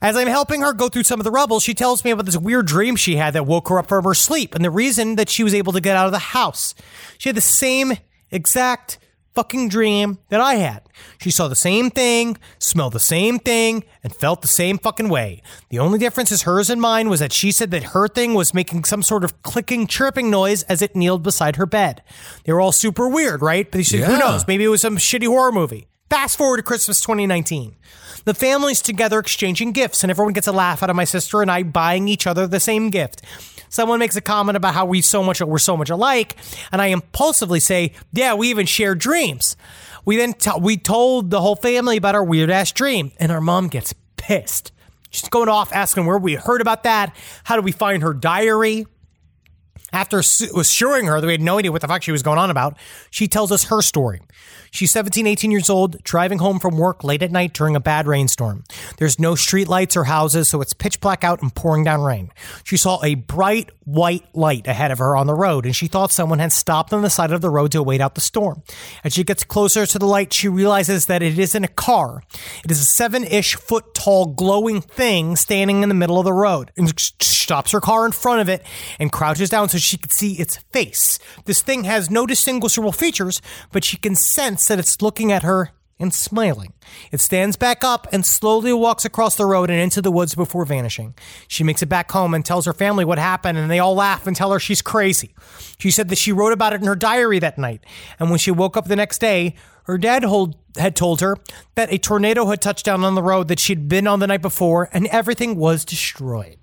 [0.00, 2.36] As I'm helping her go through some of the rubble, she tells me about this
[2.36, 5.28] weird dream she had that woke her up from her sleep and the reason that
[5.28, 6.74] she was able to get out of the house.
[7.18, 7.94] She had the same
[8.30, 8.98] exact
[9.34, 10.82] fucking dream that I had.
[11.20, 15.42] She saw the same thing, smelled the same thing, and felt the same fucking way.
[15.68, 18.54] The only difference is hers and mine was that she said that her thing was
[18.54, 22.02] making some sort of clicking, chirping noise as it kneeled beside her bed.
[22.44, 23.70] They were all super weird, right?
[23.70, 24.46] But she said, who knows?
[24.46, 25.87] Maybe it was some shitty horror movie.
[26.10, 27.76] Fast forward to Christmas 2019.
[28.24, 31.50] The family's together exchanging gifts, and everyone gets a laugh out of my sister and
[31.50, 33.22] I buying each other the same gift.
[33.68, 36.36] Someone makes a comment about how we so much we're so much alike,
[36.72, 39.56] and I impulsively say, "Yeah, we even share dreams."
[40.06, 43.42] We then t- we told the whole family about our weird ass dream, and our
[43.42, 44.72] mom gets pissed.
[45.10, 47.14] She's going off asking where we heard about that.
[47.44, 48.86] How do we find her diary?
[49.92, 52.50] After assuring her that we had no idea what the fuck she was going on
[52.50, 52.76] about,
[53.10, 54.20] she tells us her story.
[54.70, 58.06] She's 17, 18 years old, driving home from work late at night during a bad
[58.06, 58.64] rainstorm.
[58.98, 62.30] There's no street lights or houses, so it's pitch black out and pouring down rain.
[62.64, 66.12] She saw a bright white light ahead of her on the road, and she thought
[66.12, 68.62] someone had stopped on the side of the road to wait out the storm.
[69.02, 72.22] As she gets closer to the light, she realizes that it isn't a car.
[72.64, 76.32] It is a seven ish foot tall glowing thing standing in the middle of the
[76.32, 78.62] road and stops her car in front of it
[78.98, 81.18] and crouches down so she can see its face.
[81.46, 83.40] This thing has no distinguishable features,
[83.72, 85.70] but she can sense that it's looking at her
[86.00, 86.72] and smiling.
[87.10, 90.64] It stands back up and slowly walks across the road and into the woods before
[90.64, 91.14] vanishing.
[91.48, 94.26] She makes it back home and tells her family what happened, and they all laugh
[94.26, 95.34] and tell her she's crazy.
[95.78, 97.84] She said that she wrote about it in her diary that night,
[98.18, 99.54] and when she woke up the next day,
[99.84, 101.36] her dad hold, had told her
[101.74, 104.42] that a tornado had touched down on the road that she'd been on the night
[104.42, 106.58] before, and everything was destroyed.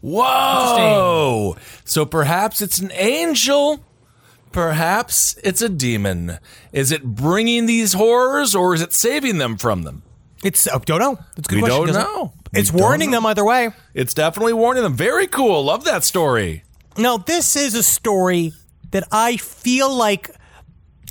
[0.00, 1.56] Whoa!
[1.84, 3.80] So perhaps it's an angel.
[4.54, 6.38] Perhaps it's a demon.
[6.72, 10.02] Is it bringing these horrors or is it saving them from them?
[10.44, 11.18] It's I don't know.
[11.36, 11.76] It's a good We question.
[11.78, 12.32] don't doesn't- know.
[12.52, 13.16] We It's don't warning know.
[13.18, 13.70] them either way.
[13.94, 14.94] It's definitely warning them.
[14.94, 15.64] Very cool.
[15.64, 16.62] Love that story.
[16.96, 18.52] Now, this is a story
[18.92, 20.30] that I feel like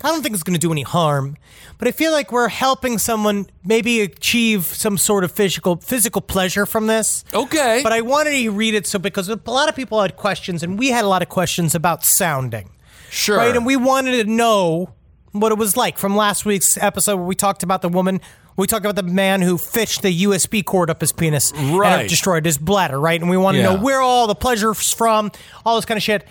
[0.02, 1.36] I don't think it's going to do any harm,
[1.78, 6.66] but I feel like we're helping someone maybe achieve some sort of physical physical pleasure
[6.66, 7.24] from this.
[7.32, 7.80] Okay.
[7.82, 10.78] But I wanted to read it so because a lot of people had questions, and
[10.78, 12.70] we had a lot of questions about sounding,
[13.14, 13.36] Sure.
[13.38, 13.54] right?
[13.56, 14.92] And we wanted to know
[15.32, 18.20] what it was like from last week's episode where we talked about the woman.
[18.56, 22.04] We talked about the man who fished the USB cord up his penis and Right.
[22.04, 23.20] it destroyed his bladder, right?
[23.20, 25.32] And we want to know where all the pleasure's from,
[25.66, 26.26] all this kind of shit.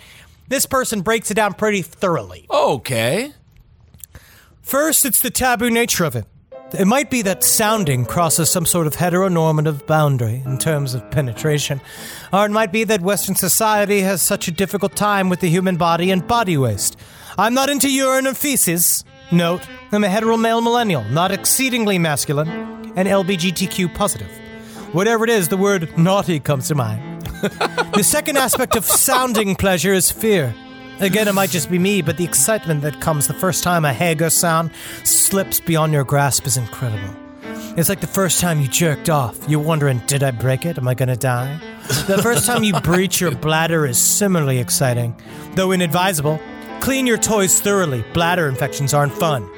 [0.48, 2.46] This person breaks it down pretty thoroughly.
[2.50, 3.32] okay.
[4.62, 6.24] First, it's the taboo nature of it.
[6.76, 11.80] It might be that sounding crosses some sort of heteronormative boundary in terms of penetration,
[12.32, 15.76] or it might be that Western society has such a difficult time with the human
[15.76, 16.98] body and body waste.
[17.38, 19.04] I'm not into urine and feces.
[19.30, 22.48] Note, I'm a hetero male millennial, not exceedingly masculine,
[22.96, 24.30] and LBGTQ positive.
[24.92, 27.22] Whatever it is, the word naughty comes to mind.
[27.94, 30.54] the second aspect of sounding pleasure is fear.
[31.00, 33.92] Again, it might just be me, but the excitement that comes the first time a
[33.92, 34.70] Hegar sound
[35.02, 37.16] slips beyond your grasp is incredible.
[37.76, 39.36] It's like the first time you jerked off.
[39.48, 40.78] You're wondering, did I break it?
[40.78, 41.58] Am I gonna die?
[42.06, 45.16] The first time you breach your bladder is similarly exciting,
[45.54, 46.40] though inadvisable.
[46.80, 48.04] Clean your toys thoroughly.
[48.12, 49.50] Bladder infections aren't fun.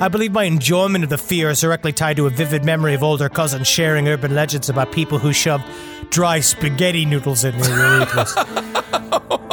[0.00, 3.02] I believe my enjoyment of the fear is directly tied to a vivid memory of
[3.02, 5.64] older cousins sharing urban legends about people who shoved
[6.10, 7.70] dry spaghetti noodles in their
[8.04, 9.40] urethras.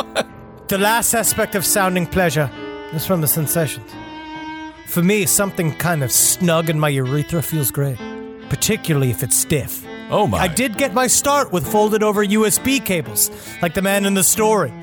[0.72, 2.50] the last aspect of sounding pleasure
[2.94, 3.92] is from the sensations.
[4.88, 7.98] For me, something kind of snug in my urethra feels great,
[8.48, 9.86] particularly if it's stiff.
[10.10, 10.38] Oh my.
[10.38, 13.30] I did get my start with folded over USB cables,
[13.62, 14.74] like the man in the story.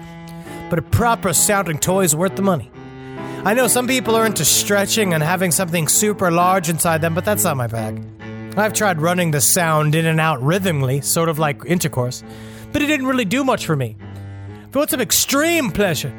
[0.68, 2.70] But a proper sounding toy is worth the money.
[3.46, 7.24] I know some people are into stretching and having something super large inside them, but
[7.24, 8.04] that's not my bag.
[8.58, 12.22] I've tried running the sound in and out rhythmically, sort of like intercourse,
[12.72, 13.96] but it didn't really do much for me.
[14.68, 16.12] If you want some extreme pleasure,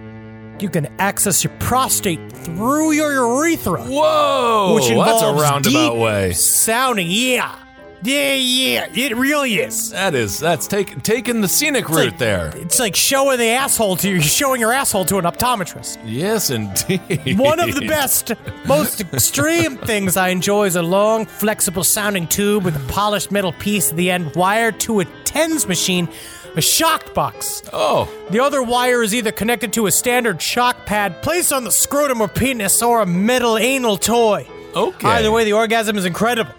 [0.59, 3.83] you can access your prostate through your urethra.
[3.83, 4.73] Whoa!
[4.73, 6.33] which that's a roundabout deep way.
[6.33, 7.55] Sounding, yeah.
[8.01, 9.91] Yeah, yeah, it really is.
[9.91, 12.51] That is that's take, taking the scenic route like- there.
[12.55, 15.99] It's like showing the asshole to you, showing your asshole to an optometrist.
[16.05, 17.37] Yes, indeed.
[17.37, 18.31] One of the best,
[18.65, 23.51] most extreme things I enjoy is a long, flexible sounding tube with a polished metal
[23.51, 26.07] piece at the end wired to a TENS machine,
[26.55, 27.63] a shock box.
[27.73, 31.71] Oh, The other wire is either connected to a standard shock pad placed on the
[31.71, 34.47] scrotum or penis or a metal anal toy.
[34.75, 35.07] okay.
[35.07, 36.53] Either way, the orgasm is incredible.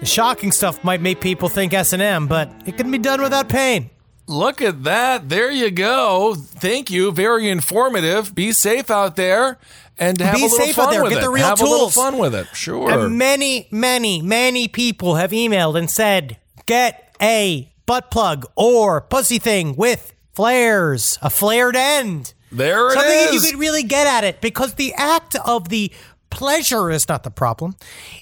[0.00, 3.90] The shocking stuff might make people think S&M, but it can be done without pain.
[4.26, 5.28] Look at that.
[5.28, 6.34] There you go.
[6.34, 7.12] Thank you.
[7.12, 8.34] Very informative.
[8.34, 9.56] Be safe out there
[9.98, 10.66] and have Be a little fun with it.
[10.66, 11.02] Be safe out there.
[11.04, 11.24] with Get it.
[11.24, 12.46] the real have a little fun with it.
[12.52, 12.90] Sure.
[12.90, 19.38] And many, many, many people have emailed and said, get a butt plug or pussy
[19.38, 22.34] thing with flares, a flared end.
[22.52, 25.92] there it Something that you could really get at it because the act of the
[26.30, 27.76] pleasure is not the problem.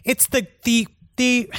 [0.05, 0.87] It's the the
[1.17, 1.51] the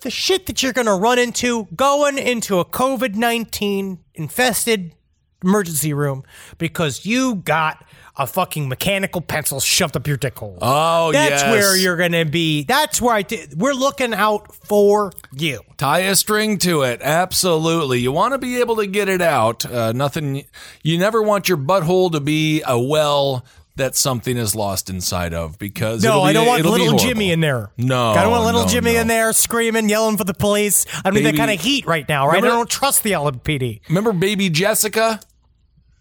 [0.00, 4.94] the shit that you're going to run into going into a COVID 19 infested
[5.42, 6.22] emergency room
[6.58, 7.84] because you got
[8.16, 10.58] a fucking mechanical pencil shoved up your dick hole.
[10.60, 11.50] Oh, That's yes.
[11.50, 12.64] where you're going to be.
[12.64, 13.58] That's where I did.
[13.58, 15.60] We're looking out for you.
[15.78, 17.00] Tie a string to it.
[17.02, 18.00] Absolutely.
[18.00, 19.64] You want to be able to get it out.
[19.64, 20.44] Uh, nothing.
[20.82, 23.44] You never want your butthole to be a well
[23.76, 26.98] that something is lost inside of because No, be- I don't want little.
[26.98, 27.70] Jimmy in there.
[27.78, 29.00] No, I don't want little no, Jimmy no.
[29.00, 30.84] in there screaming, yelling for the police.
[31.02, 32.34] I need that kind of heat right now, right?
[32.34, 33.80] Remember- I don't trust the LMPD.
[33.88, 35.20] Remember baby Jessica?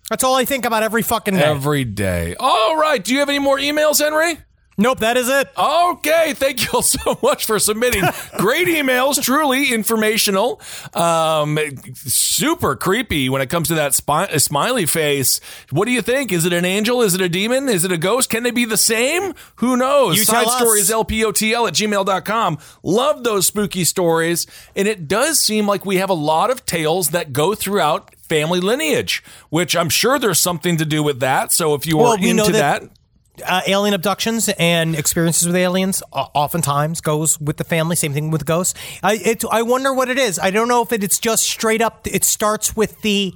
[0.10, 1.44] That's all I think about every fucking day.
[1.44, 2.36] Every day.
[2.40, 3.03] All right.
[3.03, 4.40] Do you have any more emails, Henry?
[4.80, 5.49] nope, that is it.
[5.57, 8.03] Okay, thank you all so much for submitting
[8.38, 9.22] great emails.
[9.22, 10.61] Truly informational.
[10.94, 11.60] Um,
[11.95, 15.41] super creepy when it comes to that spi- smiley face.
[15.69, 16.31] What do you think?
[16.31, 17.02] Is it an angel?
[17.02, 17.68] Is it a demon?
[17.69, 18.30] Is it a ghost?
[18.30, 19.34] Can they be the same?
[19.57, 20.18] Who knows?
[20.18, 22.57] You Side stories lpotl at gmail.com.
[22.81, 24.48] Love those spooky stories.
[24.76, 28.60] And it does seem like we have a lot of tales that go throughout family
[28.62, 31.52] lineage, which I'm sure there's something to do with that.
[31.52, 32.90] So if you Well, are we know into that- that
[33.46, 37.96] uh, alien abductions and experiences with aliens uh, oftentimes goes with the family.
[37.96, 38.78] Same thing with ghosts.
[39.02, 40.38] I it, I wonder what it is.
[40.40, 42.06] I don't know if it, it's just straight up.
[42.06, 43.34] It starts with the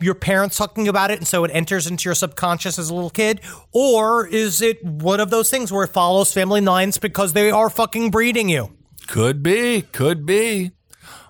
[0.00, 3.10] your parents talking about it, and so it enters into your subconscious as a little
[3.10, 3.40] kid,
[3.72, 7.68] or is it one of those things where it follows family lines because they are
[7.70, 8.72] fucking breeding you?
[9.06, 10.72] Could be, could be.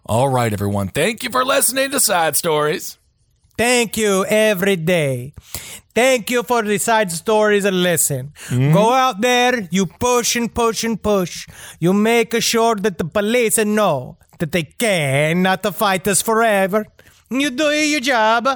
[0.06, 0.88] All right, everyone.
[0.88, 2.98] Thank you for listening to Side Stories.
[3.62, 5.34] Thank you every day.
[5.94, 8.32] Thank you for the side stories and listen.
[8.48, 8.72] Mm-hmm.
[8.72, 11.46] Go out there, you push and push and push.
[11.78, 16.86] You make sure that the police know that they cannot fight us forever.
[17.30, 18.48] You do your job,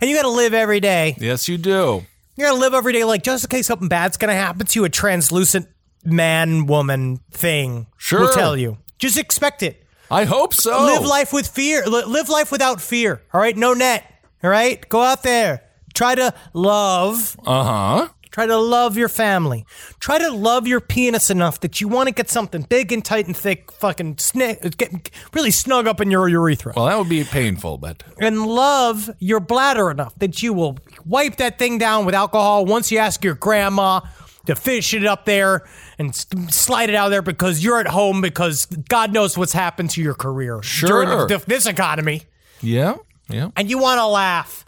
[0.00, 1.14] and you got to live every day.
[1.18, 2.06] Yes, you do.
[2.34, 4.80] You got to live every day, like just in case something bad's gonna happen to
[4.80, 4.86] you.
[4.86, 5.68] A translucent
[6.06, 8.20] man, woman thing Sure.
[8.20, 8.78] will tell you.
[8.98, 9.84] Just expect it.
[10.10, 10.86] I hope so.
[10.86, 11.84] Live life with fear.
[11.84, 13.20] Live life without fear.
[13.34, 14.10] All right, no net.
[14.44, 15.62] All right, go out there.
[15.94, 17.34] Try to love.
[17.46, 18.08] Uh huh.
[18.30, 19.64] Try to love your family.
[20.00, 23.26] Try to love your penis enough that you want to get something big and tight
[23.26, 26.72] and thick, fucking sni- get really snug up in your urethra.
[26.76, 31.36] Well, that would be painful, but and love your bladder enough that you will wipe
[31.36, 34.00] that thing down with alcohol once you ask your grandma
[34.46, 35.62] to fish it up there
[35.98, 36.14] and
[36.52, 40.12] slide it out there because you're at home because God knows what's happened to your
[40.14, 41.26] career during Sure.
[41.28, 42.22] the- this economy
[42.60, 42.96] yeah,
[43.28, 43.50] yeah.
[43.56, 44.64] and you want to laugh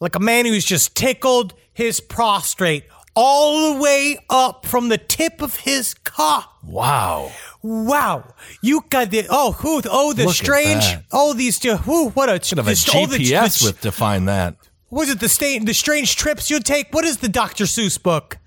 [0.00, 2.84] like a man who's just tickled his prostrate
[3.14, 6.52] all the way up from the tip of his cock.
[6.62, 7.32] Wow.
[7.62, 12.28] Wow, you got the oh who oh the Look strange oh these two who what
[12.28, 14.56] a Should have a this- oh, the- GPS the- with to find that.
[14.90, 16.92] was it the stain the strange trips you take?
[16.94, 17.64] What is the Dr.
[17.64, 18.38] Seuss book?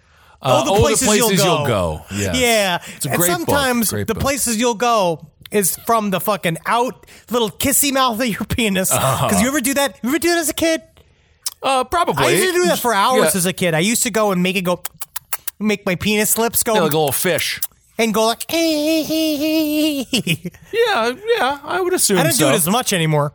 [0.42, 2.06] Uh, Oh, the Places You'll Go.
[2.14, 2.38] Yes.
[2.40, 2.80] Yeah.
[2.96, 3.38] It's a and great book.
[3.40, 4.22] sometimes Great the book.
[4.22, 8.92] places you'll go is from the fucking out little kissy mouth of your penis.
[8.92, 9.28] Uh-huh.
[9.28, 10.00] Because you ever do that?
[10.04, 10.82] You ever do it as a kid?
[11.62, 12.26] Uh, probably.
[12.26, 13.38] I used to do that for hours Yeah.
[13.40, 13.74] as a kid.
[13.74, 14.82] I used to go and make it go
[15.60, 17.60] make my penis lips go Yeah, like a little fish.
[17.98, 18.46] and go like.
[18.50, 20.06] I
[20.72, 22.46] Yeah, yeah, I would assume I don't so.
[22.48, 23.34] do it as much anymore.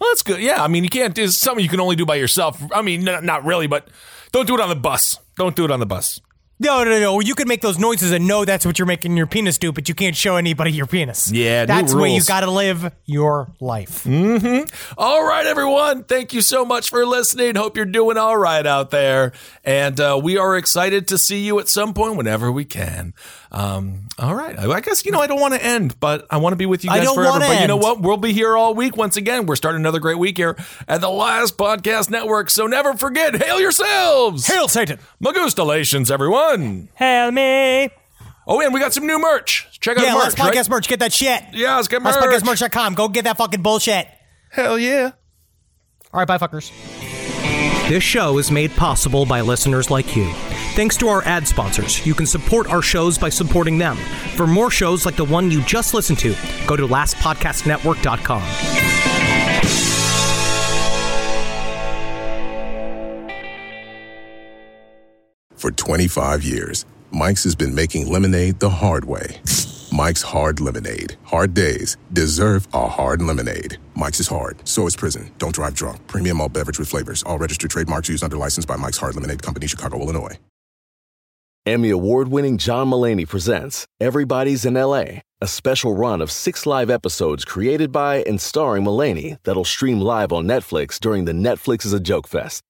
[0.00, 0.40] Well, that's good.
[0.40, 2.60] Yeah, I mean, you can't do it's something you can only do by yourself.
[2.72, 3.88] I mean, not really, but
[4.30, 5.18] don't do it on the bus.
[5.36, 6.20] Don't do it on the bus.
[6.60, 7.20] No, no, no.
[7.20, 9.88] You can make those noises and know that's what you're making your penis do, but
[9.88, 11.30] you can't show anybody your penis.
[11.30, 14.04] Yeah, that's the way you got to live your life.
[14.06, 16.04] All right, everyone.
[16.04, 17.54] Thank you so much for listening.
[17.54, 19.32] Hope you're doing all right out there.
[19.64, 23.14] And uh, we are excited to see you at some point whenever we can.
[23.50, 24.58] Um, all right.
[24.58, 26.66] I I guess, you know, I don't want to end, but I want to be
[26.66, 27.38] with you I guys don't forever.
[27.38, 28.00] But you know what?
[28.00, 29.46] We'll be here all week once again.
[29.46, 30.56] We're starting another great week here
[30.86, 32.50] at the Last Podcast Network.
[32.50, 34.46] So never forget, hail yourselves.
[34.46, 34.98] Hail Satan!
[35.24, 36.90] Magustalations, everyone.
[36.94, 37.88] Hail me!
[38.46, 39.66] Oh, and we got some new merch.
[39.80, 40.70] Check out Yeah, the last podcast right?
[40.70, 40.88] merch.
[40.88, 41.42] Get that shit.
[41.52, 42.14] Yeah, let's get merch.
[42.14, 42.94] Lastpodcastmerch.com.
[42.94, 44.08] Go get that fucking bullshit.
[44.50, 45.12] Hell yeah.
[46.12, 46.70] All right, bye, fuckers.
[47.88, 50.30] This show is made possible by listeners like you.
[50.74, 53.96] Thanks to our ad sponsors, you can support our shows by supporting them.
[54.36, 56.34] For more shows like the one you just listened to,
[56.66, 58.42] go to lastpodcastnetwork.com.
[65.56, 69.40] For 25 years, Mike's has been making lemonade the hard way.
[69.98, 71.16] Mike's Hard Lemonade.
[71.24, 73.78] Hard days deserve a hard lemonade.
[73.96, 75.28] Mike's is hard, so is prison.
[75.38, 76.06] Don't drive drunk.
[76.06, 77.24] Premium all beverage with flavors.
[77.24, 80.38] All registered trademarks used under license by Mike's Hard Lemonade Company, Chicago, Illinois.
[81.66, 86.90] Emmy award winning John Mulaney presents Everybody's in LA, a special run of six live
[86.90, 91.92] episodes created by and starring Mulaney that'll stream live on Netflix during the Netflix is
[91.92, 92.62] a Joke Fest.